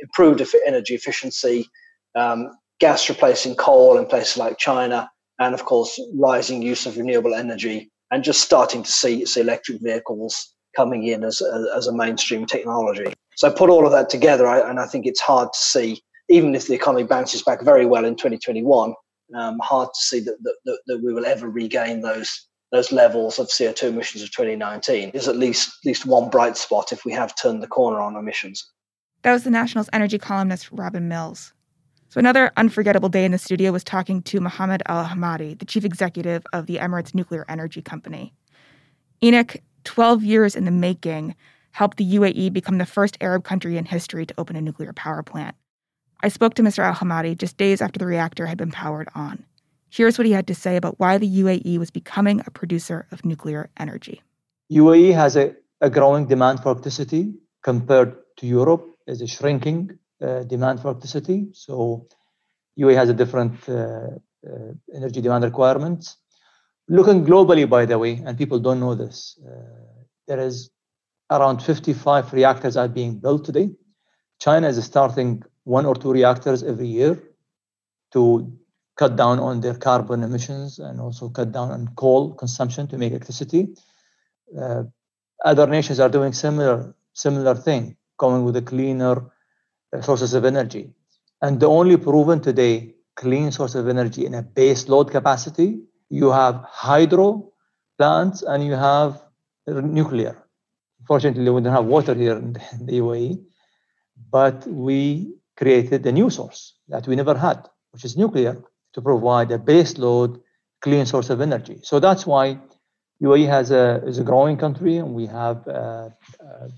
improved 0.02 0.42
energy 0.66 0.94
efficiency, 0.94 1.66
um, 2.14 2.50
gas 2.78 3.08
replacing 3.08 3.54
coal 3.54 3.96
in 3.98 4.06
places 4.06 4.36
like 4.36 4.58
China, 4.58 5.10
and 5.38 5.54
of 5.54 5.64
course 5.64 5.98
rising 6.14 6.62
use 6.62 6.84
of 6.84 6.96
renewable 6.96 7.34
energy, 7.34 7.90
and 8.10 8.24
just 8.24 8.42
starting 8.42 8.82
to 8.82 8.92
see, 8.92 9.24
see 9.24 9.40
electric 9.40 9.80
vehicles 9.80 10.54
coming 10.76 11.06
in 11.06 11.24
as 11.24 11.40
a, 11.40 11.66
as 11.76 11.86
a 11.86 11.94
mainstream 11.94 12.46
technology. 12.46 13.12
So 13.36 13.50
put 13.50 13.70
all 13.70 13.86
of 13.86 13.92
that 13.92 14.10
together, 14.10 14.46
I, 14.46 14.68
and 14.68 14.78
I 14.78 14.86
think 14.86 15.06
it's 15.06 15.20
hard 15.20 15.52
to 15.52 15.58
see, 15.58 16.02
even 16.28 16.54
if 16.54 16.66
the 16.66 16.74
economy 16.74 17.04
bounces 17.04 17.42
back 17.42 17.62
very 17.62 17.86
well 17.86 18.04
in 18.04 18.14
2021, 18.14 18.94
um, 19.34 19.58
hard 19.60 19.88
to 19.94 20.00
see 20.00 20.20
that, 20.20 20.36
that, 20.64 20.78
that 20.86 21.02
we 21.02 21.12
will 21.12 21.26
ever 21.26 21.48
regain 21.48 22.00
those 22.00 22.46
those 22.70 22.92
levels 22.92 23.38
of 23.38 23.46
CO2 23.46 23.84
emissions 23.84 24.22
of 24.22 24.30
2019 24.30 25.10
is 25.10 25.26
at 25.26 25.36
least 25.36 25.68
at 25.68 25.88
least 25.88 26.04
one 26.04 26.28
bright 26.28 26.56
spot 26.56 26.92
if 26.92 27.04
we 27.04 27.12
have 27.12 27.34
turned 27.34 27.62
the 27.62 27.66
corner 27.66 27.98
on 27.98 28.14
emissions. 28.14 28.70
That 29.22 29.32
was 29.32 29.44
the 29.44 29.50
National's 29.50 29.88
energy 29.92 30.18
columnist 30.18 30.68
Robin 30.70 31.08
Mills. 31.08 31.54
So 32.10 32.18
another 32.18 32.52
unforgettable 32.56 33.08
day 33.08 33.24
in 33.24 33.32
the 33.32 33.38
studio 33.38 33.72
was 33.72 33.84
talking 33.84 34.22
to 34.22 34.40
Mohammed 34.40 34.82
Al 34.86 35.04
Hammadi, 35.04 35.58
the 35.58 35.64
chief 35.64 35.84
executive 35.84 36.42
of 36.52 36.66
the 36.66 36.76
Emirates 36.76 37.14
Nuclear 37.14 37.44
Energy 37.48 37.82
Company. 37.82 38.32
ENEC, 39.22 39.60
12 39.84 40.22
years 40.22 40.56
in 40.56 40.64
the 40.64 40.70
making, 40.70 41.34
helped 41.72 41.98
the 41.98 42.14
UAE 42.16 42.52
become 42.52 42.78
the 42.78 42.86
first 42.86 43.18
Arab 43.20 43.44
country 43.44 43.76
in 43.76 43.84
history 43.84 44.24
to 44.24 44.34
open 44.38 44.56
a 44.56 44.60
nuclear 44.60 44.92
power 44.92 45.22
plant. 45.22 45.54
I 46.20 46.28
spoke 46.28 46.54
to 46.54 46.62
Mr. 46.62 46.80
Al 46.80 46.94
Ahmadi 46.94 47.36
just 47.38 47.56
days 47.56 47.80
after 47.80 47.98
the 47.98 48.06
reactor 48.06 48.46
had 48.46 48.58
been 48.58 48.72
powered 48.72 49.08
on. 49.14 49.44
Here's 49.90 50.18
what 50.18 50.26
he 50.26 50.32
had 50.32 50.48
to 50.48 50.54
say 50.54 50.76
about 50.76 50.98
why 50.98 51.16
the 51.16 51.30
UAE 51.42 51.78
was 51.78 51.90
becoming 51.90 52.42
a 52.44 52.50
producer 52.50 53.06
of 53.12 53.24
nuclear 53.24 53.70
energy. 53.76 54.20
UAE 54.70 55.14
has 55.14 55.36
a, 55.36 55.54
a 55.80 55.88
growing 55.88 56.26
demand 56.26 56.60
for 56.60 56.72
electricity 56.72 57.34
compared 57.62 58.16
to 58.38 58.46
Europe, 58.46 58.84
is 59.06 59.22
a 59.22 59.26
shrinking 59.26 59.98
uh, 60.20 60.42
demand 60.42 60.80
for 60.80 60.88
electricity. 60.88 61.46
So 61.52 62.06
UAE 62.78 62.96
has 62.96 63.08
a 63.08 63.14
different 63.14 63.56
uh, 63.68 63.72
uh, 63.72 64.72
energy 64.94 65.20
demand 65.20 65.44
requirements. 65.44 66.16
Looking 66.88 67.24
globally, 67.24 67.68
by 67.68 67.86
the 67.86 67.98
way, 67.98 68.20
and 68.24 68.36
people 68.36 68.58
don't 68.58 68.80
know 68.80 68.94
this, 68.94 69.38
uh, 69.46 70.02
there 70.26 70.40
is 70.40 70.70
around 71.30 71.62
55 71.62 72.32
reactors 72.32 72.76
are 72.76 72.88
being 72.88 73.18
built 73.20 73.44
today. 73.44 73.70
China 74.38 74.68
is 74.68 74.82
starting 74.84 75.42
one 75.64 75.86
or 75.86 75.94
two 75.94 76.12
reactors 76.12 76.62
every 76.62 76.86
year 76.86 77.20
to 78.12 78.52
cut 78.96 79.16
down 79.16 79.38
on 79.38 79.60
their 79.60 79.74
carbon 79.74 80.22
emissions 80.22 80.78
and 80.78 81.00
also 81.00 81.28
cut 81.28 81.52
down 81.52 81.70
on 81.70 81.88
coal 81.94 82.34
consumption 82.34 82.86
to 82.88 82.98
make 82.98 83.12
electricity. 83.12 83.68
Uh, 84.58 84.84
other 85.44 85.66
nations 85.66 86.00
are 86.00 86.08
doing 86.08 86.32
similar 86.32 86.94
similar 87.12 87.54
thing, 87.54 87.96
going 88.16 88.44
with 88.44 88.56
a 88.56 88.62
cleaner 88.62 89.16
uh, 89.92 90.00
sources 90.00 90.34
of 90.34 90.44
energy. 90.44 90.90
And 91.42 91.60
the 91.60 91.66
only 91.66 91.96
proven 91.96 92.40
today 92.40 92.94
clean 93.16 93.50
source 93.50 93.74
of 93.74 93.88
energy 93.88 94.24
in 94.24 94.34
a 94.34 94.42
base 94.42 94.88
load 94.88 95.10
capacity, 95.10 95.80
you 96.08 96.30
have 96.30 96.64
hydro 96.68 97.52
plants 97.98 98.42
and 98.42 98.64
you 98.64 98.74
have 98.74 99.20
nuclear. 99.66 100.36
Fortunately, 101.06 101.50
we 101.50 101.60
don't 101.60 101.72
have 101.72 101.84
water 101.84 102.14
here 102.14 102.36
in 102.36 102.52
the 102.52 102.98
UAE, 103.00 103.42
but 104.30 104.66
we 104.66 105.34
created 105.56 106.06
a 106.06 106.12
new 106.12 106.30
source 106.30 106.74
that 106.88 107.06
we 107.06 107.16
never 107.16 107.36
had, 107.36 107.68
which 107.92 108.04
is 108.04 108.16
nuclear, 108.16 108.62
to 108.94 109.02
provide 109.02 109.50
a 109.50 109.58
base 109.58 109.98
load 109.98 110.40
clean 110.80 111.06
source 111.06 111.30
of 111.30 111.40
energy. 111.40 111.78
So 111.82 111.98
that's 112.00 112.26
why 112.26 112.58
UAE 113.22 113.48
has 113.48 113.70
a 113.70 114.02
is 114.06 114.18
a 114.18 114.24
growing 114.24 114.56
country, 114.56 114.96
and 114.98 115.12
we 115.14 115.26
have 115.26 115.66
uh, 115.66 116.10
uh, 116.48 116.68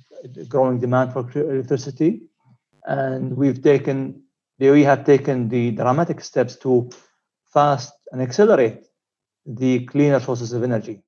growing 0.49 0.81
demand 0.81 1.13
for 1.13 1.23
electricity, 1.35 2.23
and 2.87 3.37
we've 3.37 3.63
taken 3.63 4.23
the 4.59 4.67
UAE 4.67 4.85
have 4.85 5.05
taken 5.05 5.49
the 5.49 5.73
dramatic 5.73 6.21
steps 6.21 6.57
to 6.57 6.91
fast 7.53 7.93
and 8.13 8.23
accelerate 8.23 8.87
the 9.47 9.85
cleaner 9.87 10.21
sources 10.21 10.53
of 10.53 10.63
energy. 10.63 11.03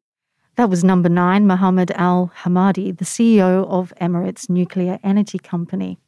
That 0.56 0.68
was 0.68 0.84
number 0.84 1.08
nine, 1.08 1.46
Mohammed 1.46 1.92
Al 1.92 2.30
Hammadi, 2.42 2.96
the 2.96 3.06
CEO 3.06 3.66
of 3.68 3.92
Emirates 4.00 4.50
Nuclear 4.50 4.98
Energy 5.02 5.38
Company. 5.38 5.98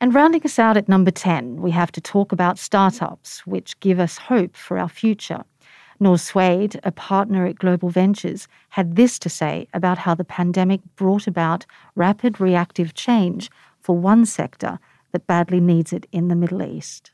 And 0.00 0.14
rounding 0.14 0.42
us 0.44 0.58
out 0.58 0.76
at 0.76 0.88
number 0.88 1.10
10, 1.10 1.62
we 1.62 1.70
have 1.70 1.92
to 1.92 2.00
talk 2.00 2.32
about 2.32 2.58
startups, 2.58 3.46
which 3.46 3.78
give 3.80 3.98
us 3.98 4.18
hope 4.18 4.56
for 4.56 4.78
our 4.78 4.88
future. 4.88 5.44
Noor 6.00 6.18
Sweid, 6.18 6.80
a 6.82 6.92
partner 6.92 7.46
at 7.46 7.58
Global 7.58 7.88
Ventures, 7.88 8.48
had 8.70 8.96
this 8.96 9.18
to 9.20 9.28
say 9.28 9.68
about 9.72 9.98
how 9.98 10.14
the 10.14 10.24
pandemic 10.24 10.80
brought 10.96 11.26
about 11.26 11.64
rapid 11.94 12.40
reactive 12.40 12.94
change 12.94 13.50
for 13.80 13.96
one 13.96 14.26
sector 14.26 14.78
that 15.12 15.26
badly 15.26 15.60
needs 15.60 15.92
it 15.92 16.06
in 16.10 16.28
the 16.28 16.34
Middle 16.34 16.62
East. 16.62 17.12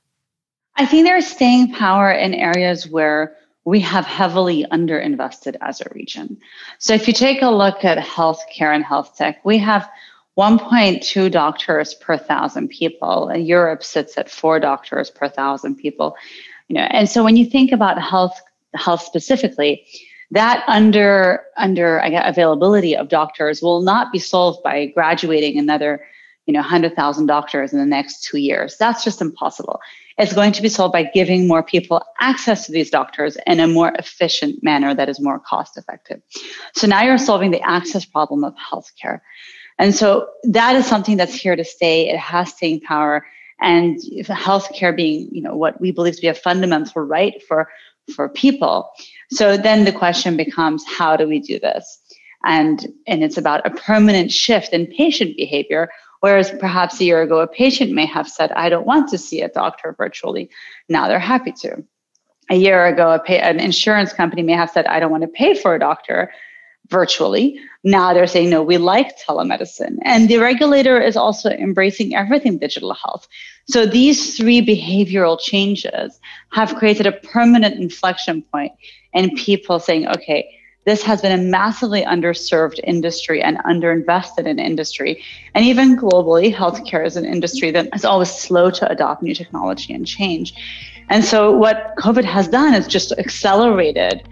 I 0.76 0.86
think 0.86 1.06
there's 1.06 1.26
staying 1.26 1.74
power 1.74 2.10
in 2.10 2.32
areas 2.32 2.88
where 2.88 3.36
we 3.64 3.80
have 3.80 4.06
heavily 4.06 4.64
underinvested 4.72 5.56
as 5.60 5.80
a 5.80 5.90
region. 5.94 6.38
So 6.78 6.94
if 6.94 7.06
you 7.06 7.12
take 7.12 7.42
a 7.42 7.50
look 7.50 7.84
at 7.84 7.98
healthcare 7.98 8.74
and 8.74 8.84
health 8.84 9.16
tech, 9.16 9.44
we 9.44 9.58
have 9.58 9.88
1.2 10.40 11.30
doctors 11.30 11.92
per 11.92 12.16
thousand 12.16 12.68
people. 12.68 13.28
And 13.28 13.46
Europe 13.46 13.84
sits 13.84 14.16
at 14.16 14.30
four 14.30 14.58
doctors 14.58 15.10
per 15.10 15.28
thousand 15.28 15.76
people. 15.76 16.16
You 16.68 16.76
know, 16.76 16.88
and 16.90 17.06
so 17.10 17.22
when 17.22 17.36
you 17.36 17.44
think 17.44 17.72
about 17.72 18.00
health 18.00 18.40
health 18.74 19.02
specifically, 19.02 19.84
that 20.30 20.64
under 20.66 21.42
under 21.58 21.98
availability 21.98 22.96
of 22.96 23.08
doctors 23.08 23.60
will 23.60 23.82
not 23.82 24.12
be 24.12 24.18
solved 24.18 24.62
by 24.62 24.86
graduating 24.86 25.58
another 25.58 26.06
you 26.46 26.54
know 26.54 26.60
100,000 26.60 27.26
doctors 27.26 27.72
in 27.72 27.78
the 27.78 27.86
next 27.86 28.24
2 28.24 28.38
years 28.38 28.76
that's 28.78 29.04
just 29.04 29.20
impossible 29.20 29.78
it's 30.18 30.32
going 30.32 30.52
to 30.52 30.62
be 30.62 30.68
solved 30.68 30.92
by 30.92 31.02
giving 31.02 31.46
more 31.46 31.62
people 31.62 32.02
access 32.20 32.66
to 32.66 32.72
these 32.72 32.90
doctors 32.90 33.36
in 33.46 33.60
a 33.60 33.66
more 33.66 33.92
efficient 33.98 34.62
manner 34.62 34.94
that 34.94 35.08
is 35.08 35.20
more 35.20 35.38
cost 35.38 35.76
effective 35.76 36.20
so 36.74 36.86
now 36.86 37.02
you're 37.02 37.18
solving 37.18 37.50
the 37.50 37.62
access 37.62 38.04
problem 38.04 38.42
of 38.42 38.54
healthcare 38.54 39.20
and 39.80 39.94
so 39.94 40.28
that 40.44 40.76
is 40.76 40.86
something 40.86 41.16
that's 41.16 41.34
here 41.34 41.56
to 41.56 41.64
stay 41.64 42.08
it 42.08 42.18
has 42.18 42.52
staying 42.52 42.80
power 42.80 43.26
and 43.60 43.98
healthcare 44.28 44.94
being 44.94 45.28
you 45.32 45.42
know 45.42 45.56
what 45.56 45.80
we 45.80 45.90
believe 45.90 46.14
to 46.14 46.20
be 46.20 46.28
a 46.28 46.34
fundamental 46.34 47.02
right 47.02 47.42
for 47.42 47.68
for 48.10 48.28
people. 48.28 48.90
So 49.30 49.56
then 49.56 49.84
the 49.84 49.92
question 49.92 50.36
becomes 50.36 50.84
how 50.86 51.16
do 51.16 51.26
we 51.26 51.38
do 51.38 51.58
this? 51.58 51.98
And, 52.44 52.86
and 53.06 53.22
it's 53.22 53.36
about 53.36 53.66
a 53.66 53.70
permanent 53.70 54.32
shift 54.32 54.72
in 54.72 54.86
patient 54.86 55.36
behavior. 55.36 55.90
Whereas 56.20 56.50
perhaps 56.50 57.00
a 57.00 57.04
year 57.04 57.22
ago, 57.22 57.40
a 57.40 57.46
patient 57.46 57.92
may 57.92 58.06
have 58.06 58.28
said, 58.28 58.52
I 58.52 58.68
don't 58.68 58.86
want 58.86 59.08
to 59.10 59.18
see 59.18 59.40
a 59.40 59.48
doctor 59.48 59.94
virtually. 59.96 60.50
Now 60.88 61.08
they're 61.08 61.18
happy 61.18 61.52
to. 61.60 61.82
A 62.50 62.56
year 62.56 62.86
ago, 62.86 63.12
a 63.12 63.18
pay, 63.18 63.38
an 63.38 63.60
insurance 63.60 64.12
company 64.12 64.42
may 64.42 64.52
have 64.52 64.70
said, 64.70 64.86
I 64.86 65.00
don't 65.00 65.10
want 65.10 65.22
to 65.22 65.28
pay 65.28 65.54
for 65.54 65.74
a 65.74 65.78
doctor 65.78 66.32
virtually. 66.90 67.58
Now 67.82 68.12
they're 68.12 68.26
saying, 68.26 68.50
no, 68.50 68.62
we 68.62 68.76
like 68.76 69.18
telemedicine. 69.18 69.96
And 70.02 70.28
the 70.28 70.38
regulator 70.38 71.00
is 71.00 71.16
also 71.16 71.50
embracing 71.50 72.14
everything 72.14 72.58
digital 72.58 72.92
health. 72.92 73.26
So 73.68 73.86
these 73.86 74.36
three 74.36 74.60
behavioral 74.60 75.40
changes 75.40 76.18
have 76.52 76.74
created 76.74 77.06
a 77.06 77.12
permanent 77.12 77.80
inflection 77.80 78.42
point 78.42 78.72
in 79.14 79.34
people 79.36 79.78
saying, 79.78 80.08
okay, 80.08 80.50
this 80.86 81.02
has 81.02 81.20
been 81.20 81.38
a 81.38 81.42
massively 81.42 82.02
underserved 82.02 82.80
industry 82.84 83.42
and 83.42 83.58
underinvested 83.58 84.46
in 84.46 84.58
industry. 84.58 85.22
And 85.54 85.64
even 85.64 85.96
globally, 85.96 86.54
healthcare 86.54 87.06
is 87.06 87.16
an 87.16 87.26
industry 87.26 87.70
that 87.70 87.88
is 87.94 88.04
always 88.04 88.30
slow 88.30 88.70
to 88.70 88.90
adopt 88.90 89.22
new 89.22 89.34
technology 89.34 89.92
and 89.92 90.06
change. 90.06 90.54
And 91.10 91.24
so 91.24 91.52
what 91.52 91.94
COVID 91.98 92.24
has 92.24 92.48
done 92.48 92.74
is 92.74 92.86
just 92.86 93.12
accelerated 93.12 94.26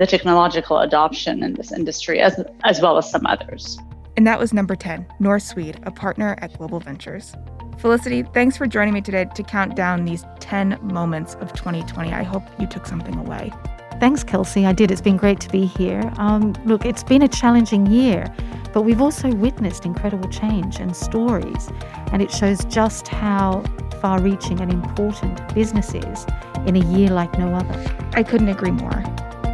the 0.00 0.06
technological 0.06 0.78
adoption 0.78 1.42
in 1.42 1.52
this 1.52 1.70
industry, 1.70 2.20
as, 2.20 2.42
as 2.64 2.80
well 2.80 2.96
as 2.96 3.08
some 3.08 3.26
others. 3.26 3.78
And 4.16 4.26
that 4.26 4.38
was 4.38 4.54
number 4.54 4.74
10, 4.74 5.06
Noor 5.20 5.38
Sweid, 5.38 5.78
a 5.82 5.90
partner 5.90 6.36
at 6.40 6.56
Global 6.56 6.80
Ventures. 6.80 7.34
Felicity, 7.78 8.22
thanks 8.22 8.56
for 8.56 8.66
joining 8.66 8.94
me 8.94 9.02
today 9.02 9.26
to 9.34 9.42
count 9.42 9.76
down 9.76 10.06
these 10.06 10.24
10 10.40 10.78
moments 10.82 11.34
of 11.34 11.52
2020. 11.52 12.12
I 12.14 12.22
hope 12.22 12.42
you 12.58 12.66
took 12.66 12.86
something 12.86 13.14
away. 13.16 13.52
Thanks, 14.00 14.24
Kelsey. 14.24 14.64
I 14.64 14.72
did. 14.72 14.90
It's 14.90 15.02
been 15.02 15.18
great 15.18 15.38
to 15.40 15.50
be 15.50 15.66
here. 15.66 16.10
Um, 16.16 16.54
look, 16.64 16.86
it's 16.86 17.04
been 17.04 17.20
a 17.20 17.28
challenging 17.28 17.84
year, 17.84 18.34
but 18.72 18.82
we've 18.82 19.02
also 19.02 19.30
witnessed 19.34 19.84
incredible 19.84 20.30
change 20.30 20.80
and 20.80 20.96
stories, 20.96 21.68
and 22.10 22.22
it 22.22 22.30
shows 22.30 22.64
just 22.64 23.06
how 23.08 23.62
far 24.00 24.18
reaching 24.22 24.60
and 24.60 24.72
important 24.72 25.54
business 25.54 25.92
is 25.92 26.26
in 26.66 26.76
a 26.76 26.84
year 26.96 27.10
like 27.10 27.38
no 27.38 27.54
other. 27.54 28.08
I 28.14 28.22
couldn't 28.22 28.48
agree 28.48 28.70
more. 28.70 29.04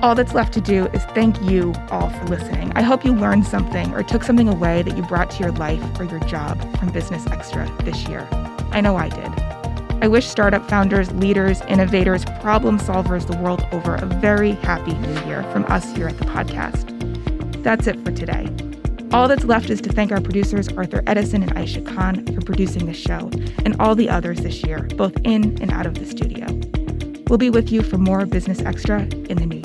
All 0.03 0.15
that's 0.15 0.35
left 0.35 0.53
to 0.55 0.61
do 0.61 0.87
is 0.89 1.03
thank 1.07 1.41
you 1.43 1.73
all 1.91 2.11
for 2.11 2.25
listening. 2.27 2.71
I 2.77 2.83
hope 2.83 3.05
you 3.05 3.13
learned 3.13 3.47
something 3.47 3.93
or 3.95 4.03
took 4.03 4.23
something 4.25 4.49
away 4.49 4.83
that 4.83 4.97
you 4.97 5.03
brought 5.03 5.31
to 5.33 5.43
your 5.43 5.53
life 5.53 5.83
or 5.99 6.05
your 6.05 6.21
job 6.21 6.61
from 6.79 6.93
Business 6.93 7.27
Extra 7.29 7.71
this 7.83 8.07
year. 8.07 8.29
I 8.73 8.81
know 8.83 8.97
I 8.97 9.09
did. 9.09 10.03
I 10.05 10.09
wish 10.09 10.27
startup 10.27 10.69
founders, 10.69 11.11
leaders, 11.13 11.63
innovators, 11.63 12.25
problem 12.41 12.79
solvers 12.79 13.27
the 13.27 13.37
world 13.39 13.67
over 13.73 13.95
a 13.95 14.05
very 14.07 14.53
happy 14.53 14.93
new 14.93 15.27
year 15.27 15.43
from 15.53 15.65
us 15.65 15.91
here 15.97 16.09
at 16.09 16.19
the 16.19 16.27
podcast. 16.27 16.93
That's 17.63 17.87
it 17.87 17.99
for 18.05 18.13
today. 18.13 18.49
All 19.13 19.29
that's 19.29 19.45
left 19.45 19.71
is 19.71 19.81
to 19.81 19.93
thank 19.93 20.13
our 20.13 20.21
producers, 20.21 20.69
Arthur 20.69 21.03
Edison 21.07 21.43
and 21.43 21.55
Aisha 21.55 21.85
Khan, 21.87 22.27
for 22.35 22.43
producing 22.43 22.85
the 22.85 22.93
show, 22.93 23.31
and 23.65 23.75
all 23.81 23.95
the 23.95 24.11
others 24.11 24.41
this 24.41 24.63
year, 24.63 24.83
both 24.97 25.17
in 25.25 25.61
and 25.63 25.73
out 25.73 25.87
of 25.87 25.95
the 25.95 26.05
studio. 26.05 26.47
We'll 27.29 27.39
be 27.39 27.51
with 27.51 27.73
you 27.73 27.83
for 27.83 27.99
more 27.99 28.25
Business 28.27 28.61
Extra 28.61 29.01
in 29.01 29.39
the 29.39 29.47
new 29.47 29.56